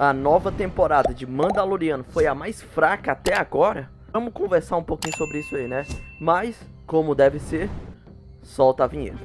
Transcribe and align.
a 0.00 0.14
nova 0.14 0.50
temporada 0.50 1.12
de 1.12 1.26
Mandaloriano 1.26 2.02
foi 2.02 2.26
a 2.26 2.34
mais 2.34 2.62
fraca 2.62 3.12
até 3.12 3.36
agora? 3.36 3.90
Vamos 4.10 4.32
conversar 4.32 4.78
um 4.78 4.82
pouquinho 4.82 5.14
sobre 5.14 5.40
isso 5.40 5.54
aí, 5.54 5.68
né? 5.68 5.84
Mas, 6.18 6.56
como 6.86 7.14
deve 7.14 7.38
ser, 7.38 7.68
solta 8.42 8.84
a 8.84 8.86
vinheta. 8.86 9.20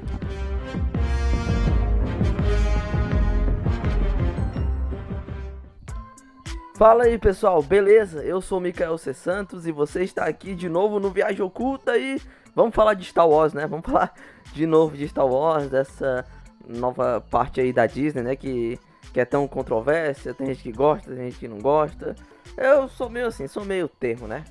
Fala 6.76 7.04
aí 7.04 7.16
pessoal, 7.16 7.62
beleza? 7.62 8.22
Eu 8.22 8.42
sou 8.42 8.58
o 8.58 8.60
Mikael 8.60 8.98
C. 8.98 9.14
Santos 9.14 9.66
e 9.66 9.72
você 9.72 10.04
está 10.04 10.26
aqui 10.26 10.54
de 10.54 10.68
novo 10.68 11.00
no 11.00 11.10
Viagem 11.10 11.40
Oculta 11.40 11.96
e 11.96 12.20
vamos 12.54 12.74
falar 12.74 12.92
de 12.92 13.02
Star 13.06 13.26
Wars, 13.26 13.54
né? 13.54 13.66
Vamos 13.66 13.86
falar 13.86 14.12
de 14.52 14.66
novo 14.66 14.94
de 14.94 15.08
Star 15.08 15.26
Wars, 15.26 15.70
dessa 15.70 16.22
nova 16.68 17.24
parte 17.30 17.62
aí 17.62 17.72
da 17.72 17.86
Disney, 17.86 18.22
né? 18.22 18.36
Que 18.36 18.78
que 19.10 19.20
é 19.20 19.24
tão 19.24 19.48
controvérsia, 19.48 20.34
tem 20.34 20.48
gente 20.48 20.62
que 20.64 20.72
gosta, 20.72 21.10
tem 21.14 21.30
gente 21.30 21.38
que 21.38 21.48
não 21.48 21.58
gosta. 21.58 22.14
Eu 22.58 22.86
sou 22.88 23.08
meio 23.08 23.28
assim, 23.28 23.46
sou 23.46 23.64
meio 23.64 23.88
termo, 23.88 24.26
né? 24.26 24.44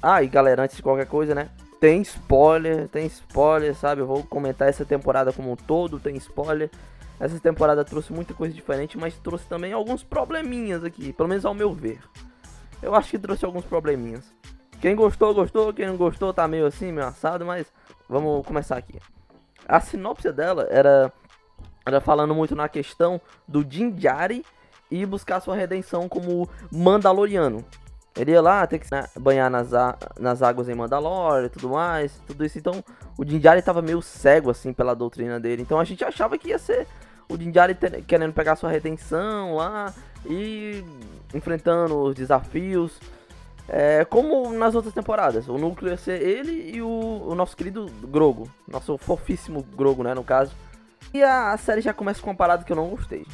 Ah, 0.00 0.22
e 0.22 0.28
galera, 0.28 0.62
antes 0.62 0.76
de 0.76 0.82
qualquer 0.82 1.06
coisa, 1.06 1.34
né? 1.34 1.50
Tem 1.78 2.00
spoiler, 2.00 2.88
tem 2.88 3.04
spoiler, 3.04 3.74
sabe? 3.74 4.00
Eu 4.00 4.06
vou 4.06 4.22
comentar 4.22 4.66
essa 4.70 4.86
temporada 4.86 5.30
como 5.30 5.52
um 5.52 5.56
todo, 5.56 6.00
tem 6.00 6.16
spoiler. 6.16 6.70
Essa 7.20 7.38
temporada 7.38 7.84
trouxe 7.84 8.12
muita 8.12 8.32
coisa 8.32 8.54
diferente, 8.54 8.96
mas 8.96 9.14
trouxe 9.18 9.46
também 9.46 9.74
alguns 9.74 10.02
probleminhas 10.02 10.82
aqui, 10.82 11.12
pelo 11.12 11.28
menos 11.28 11.44
ao 11.44 11.52
meu 11.52 11.72
ver. 11.72 12.00
Eu 12.82 12.94
acho 12.94 13.10
que 13.10 13.18
trouxe 13.18 13.44
alguns 13.44 13.64
probleminhas. 13.64 14.32
Quem 14.80 14.96
gostou, 14.96 15.34
gostou, 15.34 15.72
quem 15.74 15.86
não 15.86 15.98
gostou 15.98 16.32
tá 16.32 16.48
meio 16.48 16.64
assim, 16.64 16.90
meio 16.90 17.06
assado, 17.06 17.44
mas 17.44 17.70
vamos 18.08 18.46
começar 18.46 18.78
aqui. 18.78 18.98
A 19.68 19.78
sinopse 19.80 20.32
dela 20.32 20.66
era 20.70 21.12
era 21.84 22.00
falando 22.00 22.34
muito 22.34 22.54
na 22.54 22.68
questão 22.68 23.20
do 23.46 23.64
Din 23.64 23.90
Djarin 23.90 24.44
e 24.90 25.04
buscar 25.06 25.40
sua 25.40 25.54
redenção 25.54 26.08
como 26.08 26.48
Mandaloriano. 26.70 27.64
Ele 28.16 28.32
ia 28.32 28.40
lá 28.42 28.66
ter 28.66 28.78
que 28.78 28.90
né, 28.90 29.06
banhar 29.18 29.50
nas, 29.50 29.70
nas 30.18 30.42
águas 30.42 30.68
em 30.68 30.74
Mandalore 30.74 31.46
e 31.46 31.48
tudo 31.48 31.70
mais, 31.70 32.20
tudo 32.26 32.44
isso. 32.44 32.58
Então, 32.58 32.84
o 33.16 33.24
Din 33.24 33.38
Djarin 33.38 33.62
tava 33.62 33.80
meio 33.80 34.02
cego, 34.02 34.50
assim, 34.50 34.72
pela 34.72 34.94
doutrina 34.94 35.38
dele. 35.38 35.62
Então, 35.62 35.78
a 35.78 35.84
gente 35.84 36.04
achava 36.04 36.36
que 36.36 36.48
ia 36.48 36.58
ser 36.58 36.86
o 37.30 37.38
Din 37.38 37.50
Djarin 37.50 37.76
querendo 38.06 38.32
pegar 38.32 38.56
sua 38.56 38.70
redenção 38.70 39.54
lá 39.56 39.94
e 40.26 40.84
enfrentando 41.32 41.96
os 41.96 42.14
desafios. 42.14 42.98
É, 43.68 44.04
como 44.04 44.52
nas 44.52 44.74
outras 44.74 44.92
temporadas, 44.92 45.48
o 45.48 45.56
núcleo 45.56 45.92
ia 45.92 45.96
ser 45.96 46.20
ele 46.20 46.72
e 46.74 46.82
o, 46.82 46.88
o 46.88 47.34
nosso 47.36 47.56
querido 47.56 47.86
Grogo, 48.02 48.50
nosso 48.66 48.98
fofíssimo 48.98 49.62
Grogo, 49.76 50.02
né, 50.02 50.12
no 50.12 50.24
caso. 50.24 50.52
E 51.14 51.22
a 51.22 51.56
série 51.56 51.80
já 51.80 51.94
começa 51.94 52.20
com 52.20 52.30
uma 52.30 52.36
parada 52.36 52.64
que 52.64 52.72
eu 52.72 52.76
não 52.76 52.88
gostei. 52.88 53.24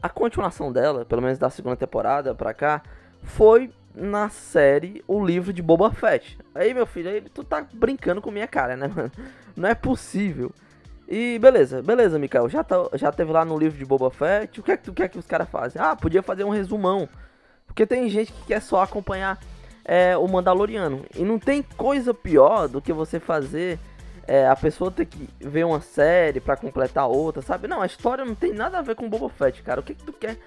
A 0.00 0.08
continuação 0.08 0.72
dela, 0.72 1.04
pelo 1.04 1.20
menos 1.20 1.38
da 1.38 1.50
segunda 1.50 1.76
temporada 1.76 2.34
pra 2.34 2.54
cá, 2.54 2.82
foi 3.22 3.72
na 3.94 4.28
série 4.28 5.02
o 5.06 5.24
livro 5.24 5.52
de 5.52 5.62
Boba 5.62 5.90
Fett. 5.92 6.38
Aí, 6.54 6.72
meu 6.72 6.86
filho, 6.86 7.10
aí 7.10 7.20
tu 7.20 7.44
tá 7.44 7.66
brincando 7.72 8.22
com 8.22 8.30
minha 8.30 8.46
cara, 8.46 8.76
né, 8.76 8.88
mano? 8.88 9.10
Não 9.56 9.68
é 9.68 9.74
possível. 9.74 10.52
E 11.14 11.38
beleza, 11.38 11.82
beleza, 11.82 12.18
Mikael. 12.18 12.48
Já, 12.48 12.64
tá, 12.64 12.88
já 12.94 13.12
teve 13.12 13.30
lá 13.30 13.44
no 13.44 13.58
livro 13.58 13.76
de 13.76 13.84
Boba 13.84 14.10
Fett. 14.10 14.58
O 14.58 14.62
que 14.62 14.72
é 14.72 14.78
que 14.78 14.84
tu 14.84 14.94
quer 14.94 15.10
que 15.10 15.18
os 15.18 15.26
caras 15.26 15.46
fazem? 15.46 15.80
Ah, 15.80 15.94
podia 15.94 16.22
fazer 16.22 16.42
um 16.42 16.48
resumão. 16.48 17.06
Porque 17.66 17.84
tem 17.84 18.08
gente 18.08 18.32
que 18.32 18.46
quer 18.46 18.62
só 18.62 18.80
acompanhar 18.80 19.38
é, 19.84 20.16
o 20.16 20.26
Mandaloriano. 20.26 21.04
E 21.14 21.22
não 21.22 21.38
tem 21.38 21.62
coisa 21.76 22.14
pior 22.14 22.66
do 22.66 22.80
que 22.80 22.94
você 22.94 23.20
fazer 23.20 23.78
é, 24.26 24.48
a 24.48 24.56
pessoa 24.56 24.90
ter 24.90 25.04
que 25.04 25.28
ver 25.38 25.66
uma 25.66 25.82
série 25.82 26.40
para 26.40 26.56
completar 26.56 27.06
outra, 27.06 27.42
sabe? 27.42 27.68
Não, 27.68 27.82
a 27.82 27.86
história 27.86 28.24
não 28.24 28.34
tem 28.34 28.54
nada 28.54 28.78
a 28.78 28.82
ver 28.82 28.94
com 28.94 29.06
Boba 29.06 29.28
Fett, 29.28 29.62
cara. 29.62 29.80
O 29.80 29.82
que, 29.82 29.94
que 29.94 30.04
tu 30.04 30.14
quer 30.14 30.38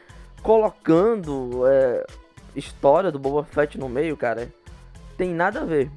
colocando 0.42 1.62
é, 1.68 2.04
história 2.56 3.12
do 3.12 3.20
Boba 3.20 3.44
Fett 3.44 3.78
no 3.78 3.88
meio, 3.88 4.18
cara? 4.18 4.52
Tem 5.16 5.30
nada 5.30 5.62
a 5.62 5.64
ver. 5.64 5.92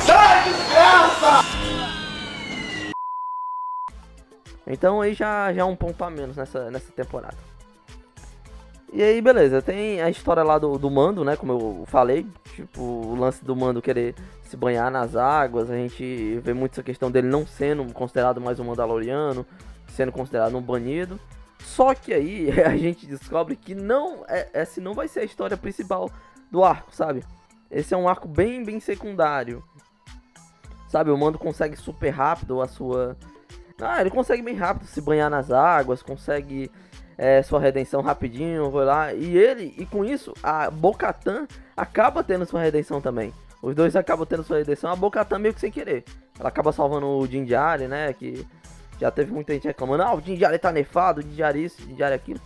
Sai, 0.00 0.42
desgraça! 0.42 1.55
Então 4.66 5.00
aí 5.00 5.14
já, 5.14 5.52
já 5.52 5.62
é 5.62 5.64
um 5.64 5.76
ponto 5.76 6.02
a 6.02 6.10
menos 6.10 6.36
nessa, 6.36 6.70
nessa 6.70 6.90
temporada. 6.92 7.36
E 8.92 9.02
aí, 9.02 9.20
beleza, 9.20 9.60
tem 9.60 10.00
a 10.00 10.08
história 10.08 10.42
lá 10.42 10.58
do, 10.58 10.78
do 10.78 10.90
Mando, 10.90 11.24
né? 11.24 11.36
Como 11.36 11.52
eu 11.52 11.84
falei, 11.86 12.26
tipo, 12.54 12.80
o 12.80 13.14
lance 13.14 13.44
do 13.44 13.54
Mando 13.54 13.82
querer 13.82 14.14
se 14.42 14.56
banhar 14.56 14.90
nas 14.90 15.16
águas. 15.16 15.70
A 15.70 15.74
gente 15.74 16.38
vê 16.42 16.54
muito 16.54 16.72
essa 16.72 16.82
questão 16.82 17.10
dele 17.10 17.28
não 17.28 17.46
sendo 17.46 17.84
considerado 17.92 18.40
mais 18.40 18.58
um 18.58 18.64
Mandaloriano, 18.64 19.44
sendo 19.88 20.12
considerado 20.12 20.56
um 20.56 20.62
banido. 20.62 21.20
Só 21.58 21.94
que 21.94 22.14
aí 22.14 22.48
a 22.62 22.76
gente 22.76 23.06
descobre 23.06 23.56
que 23.56 23.74
não 23.74 24.24
é, 24.28 24.48
essa 24.52 24.80
não 24.80 24.94
vai 24.94 25.08
ser 25.08 25.20
a 25.20 25.24
história 25.24 25.56
principal 25.56 26.10
do 26.50 26.64
arco, 26.64 26.94
sabe? 26.94 27.24
Esse 27.70 27.92
é 27.92 27.96
um 27.96 28.08
arco 28.08 28.28
bem, 28.28 28.64
bem 28.64 28.78
secundário. 28.78 29.62
Sabe, 30.88 31.10
o 31.10 31.18
Mando 31.18 31.38
consegue 31.38 31.76
super 31.76 32.10
rápido 32.10 32.62
a 32.62 32.68
sua. 32.68 33.16
Ah, 33.80 34.00
ele 34.00 34.10
consegue 34.10 34.42
bem 34.42 34.54
rápido 34.54 34.86
se 34.86 35.00
banhar 35.00 35.30
nas 35.30 35.50
águas, 35.50 36.02
consegue 36.02 36.70
é, 37.18 37.42
sua 37.42 37.60
redenção 37.60 38.00
rapidinho, 38.00 38.70
vai 38.70 38.84
lá. 38.84 39.12
E 39.12 39.36
ele, 39.36 39.74
e 39.76 39.86
com 39.86 40.04
isso, 40.04 40.32
a 40.42 40.70
Bocatan 40.70 41.46
acaba 41.76 42.22
tendo 42.22 42.46
sua 42.46 42.62
redenção 42.62 43.00
também. 43.00 43.32
Os 43.62 43.74
dois 43.74 43.96
acabam 43.96 44.26
tendo 44.26 44.44
sua 44.44 44.58
redenção, 44.58 44.90
a 44.90 44.96
Bocatan 44.96 45.38
meio 45.38 45.54
que 45.54 45.60
sem 45.60 45.70
querer. 45.70 46.04
Ela 46.38 46.48
acaba 46.48 46.72
salvando 46.72 47.06
o 47.06 47.26
Din 47.26 47.46
né? 47.88 48.12
Que 48.12 48.46
já 49.00 49.10
teve 49.10 49.32
muita 49.32 49.52
gente 49.52 49.66
reclamando, 49.66 50.02
ah, 50.02 50.14
o 50.14 50.20
Din 50.20 50.38
tá 50.60 50.72
nefado, 50.72 51.20
o 51.20 51.24
Din 51.24 51.42
isso, 51.56 51.82
o 51.82 51.86
Din 51.86 52.02
aquilo. 52.02 52.40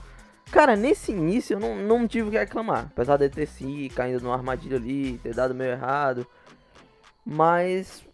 Cara, 0.50 0.74
nesse 0.74 1.12
início 1.12 1.54
eu 1.54 1.60
não, 1.60 1.76
não 1.76 2.08
tive 2.08 2.28
o 2.28 2.30
que 2.30 2.38
reclamar. 2.38 2.86
Apesar 2.90 3.16
de 3.16 3.28
ter 3.28 3.46
se 3.46 3.88
caindo 3.94 4.20
numa 4.22 4.34
armadilha 4.34 4.76
ali, 4.76 5.18
ter 5.18 5.32
dado 5.32 5.54
meio 5.54 5.70
errado. 5.70 6.26
Mas 7.24 8.04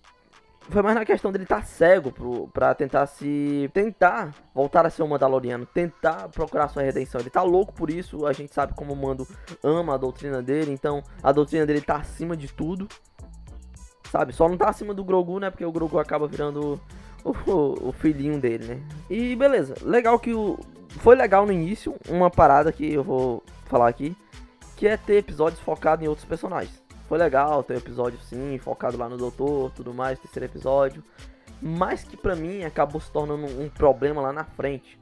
foi 0.71 0.83
mais 0.83 0.95
na 0.95 1.05
questão 1.05 1.31
dele 1.31 1.45
estar 1.45 1.61
tá 1.61 1.63
cego 1.63 2.11
pro, 2.11 2.49
pra 2.49 2.75
tentar 2.75 3.07
se. 3.07 3.71
tentar 3.73 4.35
voltar 4.55 4.85
a 4.85 4.91
ser 4.91 5.03
um 5.03 5.09
Mandaloriano, 5.09 5.65
tentar 5.67 6.29
procurar 6.29 6.69
sua 6.69 6.83
redenção. 6.83 7.21
Ele 7.21 7.31
tá 7.31 7.43
louco 7.43 7.73
por 7.73 7.91
isso, 7.91 8.27
a 8.27 8.33
gente 8.33 8.53
sabe 8.53 8.75
como 8.75 8.93
o 8.93 8.97
Mando 8.97 9.27
ama 9.63 9.95
a 9.95 9.97
doutrina 9.97 10.43
dele, 10.43 10.73
então 10.73 11.03
a 11.23 11.33
doutrina 11.33 11.65
dele 11.65 11.81
tá 11.81 11.97
acima 11.97 12.37
de 12.37 12.49
tudo. 12.49 12.89
Sabe? 14.11 14.33
Só 14.33 14.49
não 14.49 14.57
tá 14.57 14.69
acima 14.69 14.95
do 14.95 15.05
Grogu, 15.05 15.39
né? 15.39 15.51
Porque 15.51 15.65
o 15.65 15.73
Grogu 15.73 15.99
acaba 15.99 16.27
virando 16.27 16.81
o, 17.25 17.31
o, 17.51 17.89
o 17.89 17.93
filhinho 17.93 18.41
dele, 18.41 18.67
né? 18.67 18.83
E 19.11 19.37
beleza, 19.37 19.75
legal 19.83 20.19
que 20.19 20.35
o. 20.35 20.59
Foi 20.89 21.15
legal 21.15 21.45
no 21.45 21.53
início, 21.53 21.95
uma 22.09 22.31
parada 22.31 22.73
que 22.73 22.95
eu 22.95 23.05
vou 23.05 23.43
falar 23.67 23.89
aqui, 23.89 24.17
que 24.77 24.87
é 24.87 24.97
ter 24.97 25.17
episódios 25.17 25.61
focados 25.61 26.03
em 26.05 26.09
outros 26.09 26.27
personagens. 26.27 26.86
Foi 27.09 27.19
legal 27.19 27.63
ter 27.63 27.75
um 27.75 27.79
episódio 27.79 28.19
sim, 28.21 28.59
focado 28.59 28.97
lá 28.97 29.09
no 29.09 29.17
doutor, 29.17 29.71
tudo 29.73 29.95
mais, 29.95 30.19
terceiro 30.19 30.47
episódio. 30.47 31.03
Mas 31.63 32.05
que 32.05 32.17
pra 32.17 32.37
mim 32.37 32.65
acabou 32.65 33.01
se 33.01 33.11
tornando 33.11 33.47
um 33.47 33.69
problema 33.69 34.21
lá 34.21 34.33
na 34.33 34.45
frente. 34.45 34.99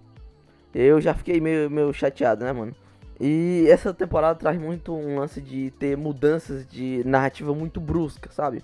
Eu 0.74 1.00
já 1.00 1.14
fiquei 1.14 1.40
meio, 1.40 1.70
meio 1.70 1.92
chateado, 1.92 2.44
né, 2.44 2.52
mano? 2.52 2.74
E 3.20 3.66
essa 3.68 3.94
temporada 3.94 4.38
traz 4.38 4.58
muito 4.58 4.92
um 4.94 5.18
lance 5.18 5.40
de 5.40 5.70
ter 5.72 5.96
mudanças 5.96 6.66
de 6.66 7.02
narrativa 7.06 7.54
muito 7.54 7.80
brusca, 7.80 8.30
sabe? 8.32 8.62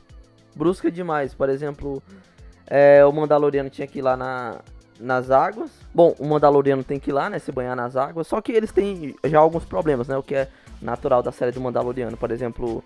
Brusca 0.55 0.91
demais. 0.91 1.35
Por 1.35 1.49
exemplo, 1.49 2.03
é, 2.67 3.05
o 3.05 3.13
Mandaloriano 3.13 3.71
tinha 3.71 3.87
que 3.87 4.01
ir 4.01 4.03
lá 4.03 4.17
na, 4.17 4.61
nas 4.99 5.31
águas. 5.31 5.71
Bom, 5.95 6.15
o 6.19 6.27
Mandaloriano 6.27 6.83
tem 6.83 6.99
que 6.99 7.11
ir 7.11 7.13
lá, 7.13 7.31
né? 7.31 7.39
Se 7.39 7.53
banhar 7.53 7.77
nas 7.77 7.97
águas. 7.97 8.27
Só 8.27 8.41
que 8.41 8.51
eles 8.51 8.73
têm 8.73 9.15
já 9.25 9.39
alguns 9.39 9.65
problemas, 9.65 10.09
né? 10.09 10.17
O 10.17 10.23
que 10.23 10.35
é 10.35 10.49
natural 10.83 11.23
da 11.23 11.31
série 11.31 11.53
do 11.53 11.61
Mandaloriano. 11.61 12.17
Por 12.17 12.33
exemplo, 12.33 12.83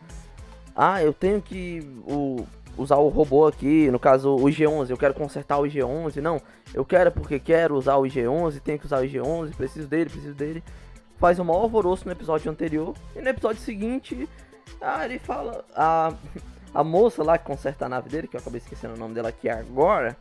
ah, 0.75 1.03
eu 1.03 1.13
tenho 1.13 1.41
que 1.41 1.87
o, 2.07 2.45
usar 2.77 2.97
o 2.97 3.09
robô 3.09 3.47
aqui, 3.47 3.91
no 3.91 3.99
caso 3.99 4.35
o 4.35 4.45
IG-11, 4.45 4.91
eu 4.91 4.97
quero 4.97 5.15
consertar 5.15 5.59
o 5.59 5.65
IG-11, 5.65 6.17
não, 6.17 6.41
eu 6.73 6.85
quero 6.85 7.13
porque 7.13 7.39
quero 7.39 7.77
usar 7.77 7.97
o 7.97 8.03
IG-11, 8.03 8.61
tenho 8.61 8.79
que 8.79 8.87
usar 8.87 9.01
o 9.01 9.05
IG-11, 9.05 9.55
preciso 9.55 9.89
dele, 9.89 10.11
preciso 10.11 10.35
dele. 10.35 10.63
Faz 11.19 11.39
um 11.39 11.45
maior 11.45 11.63
alvoroço 11.63 12.05
no 12.07 12.13
episódio 12.13 12.51
anterior, 12.51 12.95
e 13.15 13.21
no 13.21 13.29
episódio 13.29 13.63
seguinte, 13.63 14.29
ah, 14.81 15.05
ele 15.05 15.19
fala, 15.19 15.65
a, 15.75 16.13
a 16.75 16.83
moça 16.83 17.23
lá 17.23 17.39
que 17.39 17.45
conserta 17.45 17.87
a 17.87 17.89
nave 17.89 18.09
dele, 18.09 18.27
que 18.27 18.37
eu 18.37 18.41
acabei 18.41 18.59
esquecendo 18.59 18.95
o 18.95 18.99
nome 18.99 19.15
dela 19.15 19.29
aqui 19.29 19.49
agora, 19.49 20.17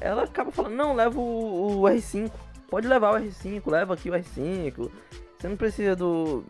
ela 0.00 0.24
acaba 0.24 0.50
falando, 0.50 0.74
não, 0.74 0.94
leva 0.94 1.18
o, 1.18 1.80
o 1.80 1.82
R5, 1.82 2.30
pode 2.68 2.88
levar 2.88 3.12
o 3.12 3.22
R5, 3.22 3.70
leva 3.70 3.94
aqui 3.94 4.08
o 4.08 4.14
R5, 4.14 4.90
você 5.38 5.48
não 5.48 5.56
precisa 5.56 5.94
do, 5.94 6.44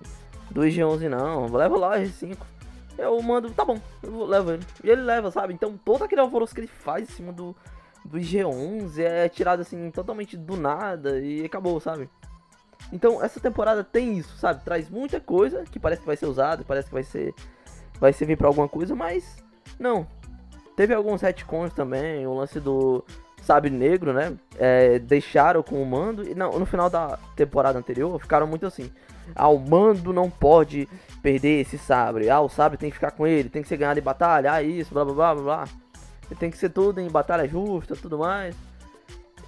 do 0.51 0.63
IG-11 0.63 1.09
não, 1.09 1.47
leva 1.53 1.77
lá 1.77 1.91
o 1.91 2.01
R5 2.01 2.37
eu 2.99 3.21
mando, 3.23 3.51
tá 3.51 3.65
bom, 3.65 3.81
eu 4.03 4.25
levo 4.25 4.53
ele. 4.53 4.67
E 4.83 4.91
ele 4.91 5.03
leva, 5.03 5.31
sabe? 5.31 5.53
Então 5.55 5.79
todo 5.85 6.05
aquele 6.05 6.21
alvoroço 6.21 6.55
que 6.55 6.61
ele 6.61 6.67
faz 6.67 7.09
em 7.09 7.13
cima 7.13 7.33
do, 7.33 7.55
do 8.05 8.19
IG-11 8.19 8.99
é 8.99 9.29
tirado 9.29 9.61
assim 9.61 9.91
totalmente 9.91 10.37
do 10.37 10.57
nada 10.57 11.21
e 11.21 11.45
acabou, 11.45 11.81
sabe? 11.81 12.09
Então 12.93 13.23
essa 13.23 13.41
temporada 13.41 13.83
tem 13.83 14.17
isso, 14.17 14.37
sabe? 14.37 14.65
Traz 14.65 14.89
muita 14.89 15.21
coisa 15.21 15.65
que 15.65 15.79
parece 15.79 16.01
que 16.01 16.07
vai 16.07 16.17
ser 16.17 16.27
usado, 16.27 16.65
parece 16.65 16.89
que 16.89 16.95
vai 16.95 17.03
ser 17.03 17.35
vai 17.99 18.13
servir 18.13 18.37
para 18.37 18.47
alguma 18.47 18.69
coisa, 18.69 18.95
mas 18.95 19.37
não. 19.79 20.07
Teve 20.77 20.93
alguns 20.93 21.23
retcons 21.23 21.73
também, 21.73 22.27
o 22.27 22.35
lance 22.35 22.61
do 22.61 23.03
Sabre 23.47 23.71
Negro, 23.71 24.13
né? 24.13 24.37
É, 24.59 24.99
deixaram 24.99 25.63
com 25.63 25.81
o 25.81 25.87
mando 25.87 26.29
e 26.29 26.35
não, 26.35 26.59
no 26.59 26.67
final 26.67 26.91
da 26.91 27.17
temporada 27.37 27.79
anterior 27.79 28.21
ficaram 28.21 28.47
muito 28.47 28.67
assim. 28.67 28.91
Ah, 29.37 29.49
o 29.49 29.59
mando 29.59 30.13
não 30.13 30.29
pode 30.29 30.89
perder 31.23 31.61
esse 31.61 31.79
sabre. 31.79 32.29
Ah, 32.29 32.41
o 32.41 32.49
sabre 32.49 32.77
tem 32.77 32.91
que 32.91 32.97
ficar 32.97 33.13
com 33.13 33.25
ele, 33.25 33.49
tem 33.49 33.63
que 33.63 33.69
ser 33.69 33.77
ganhado 33.77 34.01
em 34.01 34.03
batalha. 34.03 34.53
Ah, 34.53 34.63
isso, 34.63 34.93
blá 34.93 35.05
blá 35.05 35.15
blá 35.15 35.35
blá. 35.35 35.65
Tem 36.41 36.51
que 36.51 36.59
ser 36.59 36.71
tudo 36.71 37.01
em 37.01 37.09
batalha 37.09 37.47
justa, 37.47 37.95
tudo 37.95 38.19
mais. 38.19 38.57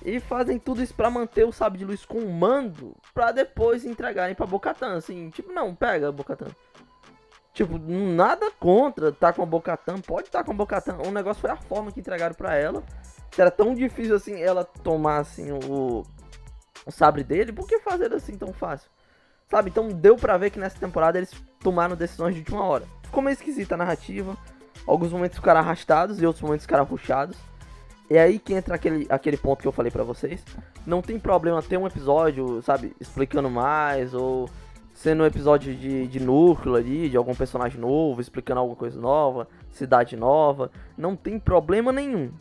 E 0.04 0.20
fazem 0.20 0.60
tudo 0.60 0.80
isso 0.80 0.94
para 0.94 1.10
manter 1.10 1.44
o 1.44 1.52
sabre 1.52 1.78
de 1.78 1.84
luz 1.84 2.04
com 2.04 2.18
o 2.18 2.32
mando, 2.32 2.94
para 3.12 3.32
depois 3.32 3.84
entregarem 3.84 4.34
para 4.34 4.46
Bocatan, 4.46 4.96
assim, 4.96 5.28
tipo, 5.30 5.52
não, 5.52 5.74
pega 5.74 6.12
Bocatan. 6.12 6.46
Tipo, 7.58 7.76
nada 7.76 8.52
contra 8.52 9.10
tá 9.10 9.32
com 9.32 9.42
a 9.42 9.46
Bocatan, 9.46 9.98
pode 9.98 10.28
estar 10.28 10.38
tá 10.38 10.44
com 10.44 10.52
a 10.52 10.54
Bocatan. 10.54 10.96
O 11.04 11.10
negócio 11.10 11.40
foi 11.40 11.50
a 11.50 11.56
forma 11.56 11.90
que 11.90 11.98
entregaram 11.98 12.32
para 12.32 12.54
ela. 12.54 12.84
Se 13.32 13.40
era 13.40 13.50
tão 13.50 13.74
difícil 13.74 14.14
assim 14.14 14.40
ela 14.40 14.62
tomar 14.62 15.18
assim 15.18 15.50
o, 15.50 16.04
o 16.86 16.92
sabre 16.92 17.24
dele, 17.24 17.52
por 17.52 17.66
que 17.66 17.80
fazer 17.80 18.14
assim 18.14 18.38
tão 18.38 18.52
fácil? 18.52 18.88
Sabe? 19.50 19.70
Então 19.70 19.88
deu 19.88 20.14
pra 20.14 20.38
ver 20.38 20.50
que 20.50 20.58
nessa 20.60 20.78
temporada 20.78 21.18
eles 21.18 21.32
tomaram 21.58 21.96
decisões 21.96 22.32
de 22.32 22.42
última 22.42 22.62
hora. 22.62 22.84
Ficou 23.02 23.24
meio 23.24 23.34
esquisita 23.34 23.74
a 23.74 23.78
narrativa. 23.78 24.36
Alguns 24.86 25.10
momentos 25.10 25.36
ficaram 25.36 25.58
arrastados 25.58 26.22
e 26.22 26.26
outros 26.26 26.44
momentos 26.44 26.64
ficaram 26.64 26.86
puxados. 26.86 27.36
É 28.08 28.20
aí 28.20 28.38
que 28.38 28.54
entra 28.54 28.76
aquele, 28.76 29.04
aquele 29.10 29.36
ponto 29.36 29.62
que 29.62 29.66
eu 29.66 29.72
falei 29.72 29.90
pra 29.90 30.04
vocês. 30.04 30.44
Não 30.86 31.02
tem 31.02 31.18
problema 31.18 31.60
ter 31.60 31.76
um 31.76 31.88
episódio, 31.88 32.62
sabe, 32.62 32.94
explicando 33.00 33.50
mais, 33.50 34.14
ou 34.14 34.48
sendo 34.98 35.22
um 35.22 35.26
episódio 35.26 35.76
de, 35.76 36.08
de 36.08 36.18
núcleo 36.18 36.74
ali, 36.74 37.08
de 37.08 37.16
algum 37.16 37.32
personagem 37.32 37.80
novo, 37.80 38.20
explicando 38.20 38.58
alguma 38.58 38.76
coisa 38.76 39.00
nova, 39.00 39.46
cidade 39.70 40.16
nova. 40.16 40.72
Não 40.96 41.14
tem 41.14 41.38
problema 41.38 41.92
nenhum. 41.92 42.32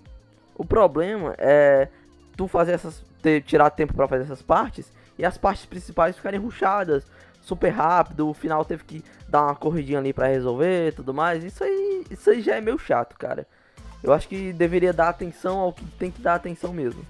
O 0.55 0.65
problema 0.65 1.35
é 1.37 1.87
tu 2.35 2.47
fazer 2.47 2.71
essas. 2.71 3.05
Ter, 3.21 3.41
tirar 3.43 3.69
tempo 3.69 3.93
para 3.93 4.07
fazer 4.07 4.23
essas 4.23 4.41
partes 4.41 4.91
e 5.17 5.25
as 5.25 5.37
partes 5.37 5.65
principais 5.65 6.15
ficarem 6.15 6.39
ruchadas 6.39 7.05
super 7.41 7.69
rápido. 7.69 8.27
O 8.27 8.33
final 8.33 8.65
teve 8.65 8.83
que 8.83 9.03
dar 9.29 9.43
uma 9.43 9.55
corridinha 9.55 9.99
ali 9.99 10.11
para 10.11 10.25
resolver 10.25 10.95
tudo 10.95 11.13
mais. 11.13 11.43
Isso 11.43 11.63
aí, 11.63 12.05
isso 12.09 12.27
aí 12.27 12.41
já 12.41 12.55
é 12.55 12.61
meio 12.61 12.79
chato, 12.79 13.15
cara. 13.19 13.47
Eu 14.03 14.11
acho 14.11 14.27
que 14.27 14.51
deveria 14.51 14.91
dar 14.93 15.09
atenção 15.09 15.59
ao 15.59 15.73
que 15.73 15.85
tem 15.91 16.09
que 16.09 16.21
dar 16.21 16.33
atenção 16.33 16.73
mesmo. 16.73 17.05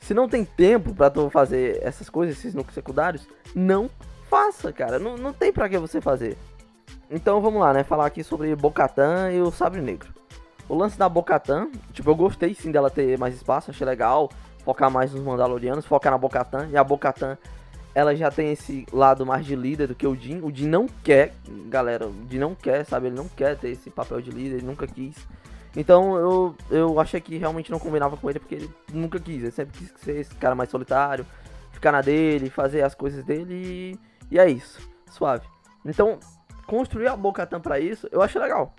Se 0.00 0.12
não 0.12 0.28
tem 0.28 0.44
tempo 0.44 0.92
para 0.92 1.08
tu 1.08 1.30
fazer 1.30 1.78
essas 1.82 2.10
coisas, 2.10 2.36
esses 2.36 2.52
núcleos 2.52 2.74
secundários, 2.74 3.28
não 3.54 3.88
faça, 4.32 4.72
cara. 4.72 4.98
Não, 4.98 5.18
não 5.18 5.30
tem 5.34 5.52
pra 5.52 5.68
que 5.68 5.78
você 5.78 6.00
fazer. 6.00 6.38
Então 7.10 7.42
vamos 7.42 7.60
lá, 7.60 7.74
né? 7.74 7.84
Falar 7.84 8.06
aqui 8.06 8.24
sobre 8.24 8.56
Bocatan 8.56 9.30
e 9.30 9.42
o 9.42 9.50
Sabre 9.50 9.82
Negro. 9.82 10.08
O 10.66 10.74
lance 10.74 10.98
da 10.98 11.06
Bocatan, 11.06 11.68
tipo, 11.92 12.08
eu 12.08 12.16
gostei 12.16 12.54
sim 12.54 12.72
dela 12.72 12.88
ter 12.88 13.18
mais 13.18 13.34
espaço, 13.34 13.70
achei 13.70 13.86
legal. 13.86 14.30
Focar 14.64 14.90
mais 14.90 15.12
nos 15.12 15.22
Mandalorianos, 15.22 15.84
focar 15.84 16.12
na 16.12 16.16
Bocatan. 16.16 16.68
E 16.70 16.78
a 16.78 16.82
Bocatan, 16.82 17.36
ela 17.94 18.16
já 18.16 18.30
tem 18.30 18.52
esse 18.52 18.86
lado 18.90 19.26
mais 19.26 19.44
de 19.44 19.54
líder 19.54 19.88
do 19.88 19.94
que 19.94 20.06
o 20.06 20.16
Jin. 20.16 20.40
O 20.40 20.50
Jin 20.50 20.68
não 20.68 20.86
quer, 20.86 21.34
galera, 21.68 22.08
o 22.08 22.14
Jin 22.30 22.38
não 22.38 22.54
quer, 22.54 22.86
sabe? 22.86 23.08
Ele 23.08 23.16
não 23.16 23.28
quer 23.28 23.58
ter 23.58 23.68
esse 23.68 23.90
papel 23.90 24.22
de 24.22 24.30
líder, 24.30 24.56
ele 24.56 24.66
nunca 24.66 24.86
quis. 24.86 25.28
Então 25.76 26.16
eu, 26.16 26.54
eu 26.70 26.98
achei 26.98 27.20
que 27.20 27.36
realmente 27.36 27.70
não 27.70 27.78
combinava 27.78 28.16
com 28.16 28.30
ele 28.30 28.38
porque 28.38 28.54
ele 28.54 28.70
nunca 28.90 29.20
quis. 29.20 29.42
Ele 29.42 29.50
sempre 29.50 29.78
quis 29.78 29.92
ser 29.96 30.20
esse 30.20 30.34
cara 30.36 30.54
mais 30.54 30.70
solitário, 30.70 31.26
ficar 31.70 31.92
na 31.92 32.00
dele, 32.00 32.48
fazer 32.48 32.80
as 32.80 32.94
coisas 32.94 33.22
dele 33.24 33.54
e, 33.54 34.11
e 34.32 34.38
é 34.38 34.48
isso. 34.50 34.80
Suave. 35.10 35.46
Então, 35.84 36.18
construir 36.66 37.08
a 37.08 37.16
Bocatan 37.16 37.60
pra 37.60 37.78
isso, 37.78 38.08
eu 38.10 38.22
achei 38.22 38.40
legal. 38.40 38.74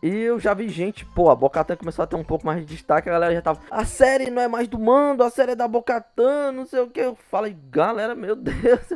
E 0.00 0.08
eu 0.08 0.38
já 0.38 0.54
vi 0.54 0.68
gente, 0.68 1.04
pô, 1.04 1.28
a 1.28 1.34
Bocatan 1.34 1.76
começou 1.76 2.02
a 2.02 2.06
ter 2.06 2.16
um 2.16 2.24
pouco 2.24 2.46
mais 2.46 2.60
de 2.60 2.66
destaque, 2.66 3.08
a 3.08 3.12
galera 3.12 3.34
já 3.34 3.42
tava. 3.42 3.60
A 3.70 3.84
série 3.84 4.30
não 4.30 4.40
é 4.40 4.48
mais 4.48 4.68
do 4.68 4.78
mando, 4.78 5.24
a 5.24 5.30
série 5.30 5.52
é 5.52 5.56
da 5.56 5.66
Bocatan, 5.66 6.52
não 6.52 6.66
sei 6.66 6.80
o 6.80 6.88
que. 6.88 7.00
Eu 7.00 7.16
falei, 7.30 7.56
galera, 7.70 8.14
meu 8.14 8.34
Deus. 8.36 8.92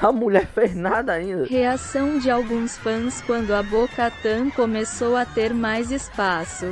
A 0.00 0.12
mulher 0.12 0.46
fez 0.46 0.74
nada 0.74 1.12
ainda. 1.12 1.46
Reação 1.46 2.18
de 2.18 2.30
alguns 2.30 2.76
fãs 2.78 3.20
quando 3.22 3.52
a 3.52 3.62
Bocatan 3.62 4.50
começou 4.50 5.16
a 5.16 5.24
ter 5.24 5.52
mais 5.52 5.90
espaço. 5.90 6.66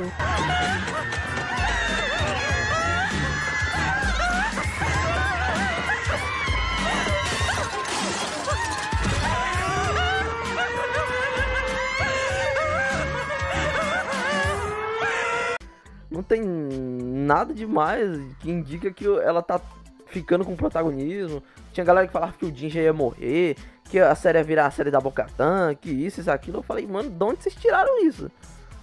Não 16.09 16.23
tem 16.23 16.41
nada 16.41 17.53
demais 17.53 18.19
que 18.39 18.49
indica 18.49 18.91
que 18.91 19.05
ela 19.05 19.41
tá 19.41 19.61
ficando 20.07 20.43
com 20.43 20.55
protagonismo. 20.55 21.43
Tinha 21.71 21.85
galera 21.85 22.07
que 22.07 22.13
falava 22.13 22.33
que 22.33 22.45
o 22.45 22.53
Jin 22.55 22.69
já 22.69 22.81
ia 22.81 22.93
morrer, 22.93 23.55
que 23.85 23.99
a 23.99 24.15
série 24.15 24.39
ia 24.39 24.43
virar 24.43 24.65
a 24.65 24.71
série 24.71 24.91
da 24.91 24.99
Bocatan, 24.99 25.75
que 25.75 25.89
isso, 25.89 26.19
isso, 26.19 26.31
aquilo. 26.31 26.59
Eu 26.59 26.63
falei, 26.63 26.87
mano, 26.87 27.09
de 27.09 27.23
onde 27.23 27.43
vocês 27.43 27.55
tiraram 27.55 28.03
isso? 28.05 28.31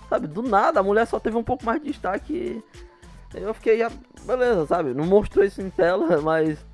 Sabe, 0.09 0.29
do 0.29 0.43
nada, 0.43 0.81
a 0.81 0.83
mulher 0.83 1.05
só 1.07 1.19
teve 1.19 1.37
um 1.37 1.43
pouco 1.43 1.65
mais 1.65 1.81
de 1.81 1.89
destaque. 1.89 2.63
Eu 3.35 3.53
fiquei, 3.55 3.79
já, 3.79 3.91
beleza, 4.25 4.67
sabe? 4.67 4.95
Não 4.95 5.05
mostrou 5.05 5.45
isso 5.45 5.61
em 5.61 5.69
tela, 5.69 6.21
mas 6.23 6.65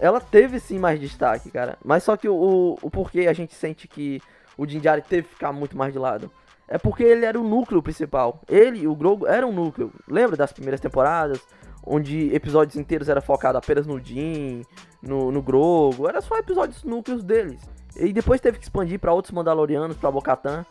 ela 0.00 0.20
teve 0.20 0.58
sim 0.58 0.78
mais 0.78 1.00
destaque, 1.00 1.50
cara. 1.50 1.78
Mas 1.84 2.02
só 2.02 2.16
que 2.16 2.28
o, 2.28 2.76
o 2.82 2.90
porquê 2.90 3.28
a 3.28 3.32
gente 3.32 3.54
sente 3.54 3.86
que 3.86 4.20
o 4.58 4.66
Jinjari 4.66 5.02
teve 5.02 5.28
que 5.28 5.34
ficar 5.34 5.52
muito 5.52 5.76
mais 5.76 5.92
de 5.92 5.98
lado. 5.98 6.30
É 6.68 6.78
porque 6.78 7.02
ele 7.02 7.24
era 7.24 7.38
o 7.40 7.44
núcleo 7.44 7.82
principal. 7.82 8.40
Ele, 8.48 8.86
o 8.86 8.94
Grogu, 8.94 9.26
era 9.26 9.46
um 9.46 9.52
núcleo. 9.52 9.92
Lembra 10.08 10.36
das 10.36 10.52
primeiras 10.52 10.80
temporadas? 10.80 11.40
onde 11.86 12.34
episódios 12.34 12.76
inteiros 12.76 13.08
era 13.08 13.20
focado 13.20 13.56
apenas 13.56 13.86
no 13.86 14.02
Jin, 14.04 14.62
no, 15.00 15.30
no 15.30 15.40
Grogu, 15.40 16.08
era 16.08 16.20
só 16.20 16.36
episódios 16.36 16.82
núcleos 16.82 17.22
deles. 17.22 17.60
E 17.94 18.12
depois 18.12 18.40
teve 18.40 18.58
que 18.58 18.64
expandir 18.64 18.98
para 18.98 19.12
outros 19.12 19.32
Mandalorianos, 19.32 19.96
para 19.96 20.10
Bocatan, 20.10 20.66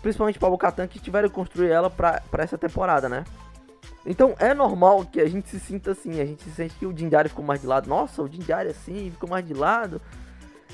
principalmente 0.00 0.38
para 0.38 0.48
Bocatan 0.48 0.88
que 0.88 0.98
tiveram 0.98 1.28
que 1.28 1.34
construir 1.34 1.68
ela 1.68 1.90
para 1.90 2.22
essa 2.38 2.56
temporada, 2.56 3.08
né? 3.08 3.24
Então 4.06 4.34
é 4.38 4.52
normal 4.54 5.04
que 5.04 5.20
a 5.20 5.28
gente 5.28 5.48
se 5.48 5.60
sinta 5.60 5.92
assim, 5.92 6.20
a 6.20 6.24
gente 6.24 6.42
se 6.42 6.50
sente 6.50 6.74
que 6.74 6.86
o 6.86 6.92
Din 6.92 7.10
ficou 7.28 7.44
mais 7.44 7.60
de 7.60 7.66
lado. 7.66 7.88
Nossa, 7.88 8.22
o 8.22 8.28
Din 8.28 8.42
assim 8.68 9.10
ficou 9.10 9.28
mais 9.28 9.46
de 9.46 9.54
lado. 9.54 10.00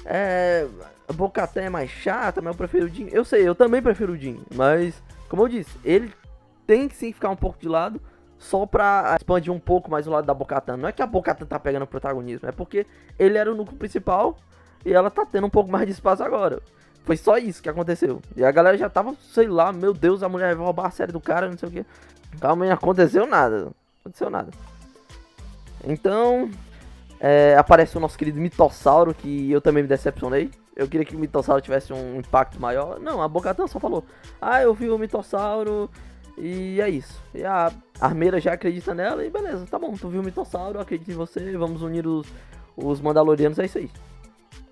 É, 0.05 0.67
a 1.09 1.13
Bocatan 1.13 1.63
é 1.63 1.71
mais 1.71 1.91
chata, 1.91 2.41
mas 2.41 2.53
eu 2.53 2.59
prefiro 2.59 2.87
o 2.87 2.91
Din. 2.91 3.09
Eu 3.13 3.25
sei, 3.25 3.47
eu 3.47 3.55
também 3.55 3.83
prefiro 3.83 4.13
o 4.13 4.19
Din, 4.19 4.41
mas 4.55 5.03
como 5.29 5.43
eu 5.43 5.49
disse, 5.49 5.77
ele 5.85 6.13
tem 6.67 6.89
que 6.89 6.97
sim 6.97 7.13
ficar 7.13 7.31
um 7.31 7.37
pouco 7.37 7.59
de 7.59 7.69
lado 7.69 8.01
só 8.39 8.65
pra 8.65 9.15
expandir 9.17 9.53
um 9.53 9.59
pouco 9.59 9.91
mais 9.91 10.07
o 10.07 10.11
lado 10.11 10.25
da 10.25 10.33
Bocatan. 10.33 10.77
Não 10.77 10.89
é 10.89 10.93
que 10.93 11.03
a 11.03 11.07
Bocatan 11.07 11.45
tá 11.47 11.59
pegando 11.59 11.87
protagonismo, 11.87 12.49
é 12.49 12.53
porque 12.53 12.87
ele 13.19 13.37
era 13.37 13.53
o 13.53 13.55
núcleo 13.55 13.77
principal 13.77 14.37
e 14.85 14.93
ela 14.93 15.11
tá 15.11 15.27
tendo 15.27 15.47
um 15.47 15.51
pouco 15.51 15.71
mais 15.71 15.87
de 15.87 15.93
espaço 15.93 16.23
agora. 16.23 16.63
Foi 17.05 17.17
só 17.17 17.39
isso 17.39 17.63
que 17.63 17.69
aconteceu. 17.69 18.21
E 18.37 18.45
a 18.45 18.51
galera 18.51 18.77
já 18.77 18.89
tava, 18.89 19.15
sei 19.33 19.47
lá, 19.47 19.73
meu 19.73 19.93
Deus, 19.93 20.23
a 20.23 20.29
mulher 20.29 20.55
vai 20.55 20.65
roubar 20.65 20.87
a 20.87 20.91
série 20.91 21.13
do 21.13 21.21
cara, 21.21 21.49
não 21.49 21.59
sei 21.59 21.69
o 21.69 21.73
que. 21.73 21.87
Calma, 22.41 22.65
não 22.65 22.73
aconteceu 22.73 23.27
nada. 23.27 23.69
Aconteceu 24.01 24.31
nada. 24.31 24.51
Então, 25.85 26.51
é, 27.21 27.55
aparece 27.57 27.97
o 27.97 28.01
nosso 28.01 28.19
querido 28.19 28.41
Mitossauro, 28.41 29.15
que 29.15 29.51
eu 29.51 29.61
também 29.61 29.83
me 29.83 29.89
decepcionei. 29.89 30.51
Eu 30.75 30.89
queria 30.89 31.05
que 31.05 31.15
o 31.15 31.19
Mitossauro 31.19 31.61
tivesse 31.61 31.93
um 31.93 32.19
impacto 32.19 32.59
maior. 32.61 32.99
Não, 32.99 33.21
a 33.21 33.29
Bocatan 33.29 33.67
só 33.67 33.79
falou: 33.79 34.05
Ah, 34.41 34.63
eu 34.63 34.73
vi 34.73 34.89
o 34.89 34.99
Mitossauro 34.99 35.91
e 36.41 36.81
é 36.81 36.89
isso. 36.89 37.21
E 37.35 37.45
a 37.45 37.71
Armeira 38.01 38.41
já 38.41 38.55
acredita 38.55 38.95
nela 38.95 39.25
e 39.25 39.31
beleza, 39.31 39.67
tá 39.67 39.79
bom, 39.79 39.93
tu 39.93 40.09
viu 40.09 40.23
o 40.23 40.25
mitossauro, 40.25 40.81
acredito 40.81 41.11
em 41.11 41.15
você, 41.15 41.57
vamos 41.57 41.83
unir 41.83 42.07
os, 42.07 42.27
os 42.75 43.01
Mandalorianos, 43.01 43.59
é 43.59 43.67
isso 43.67 43.77
aí. 43.77 43.91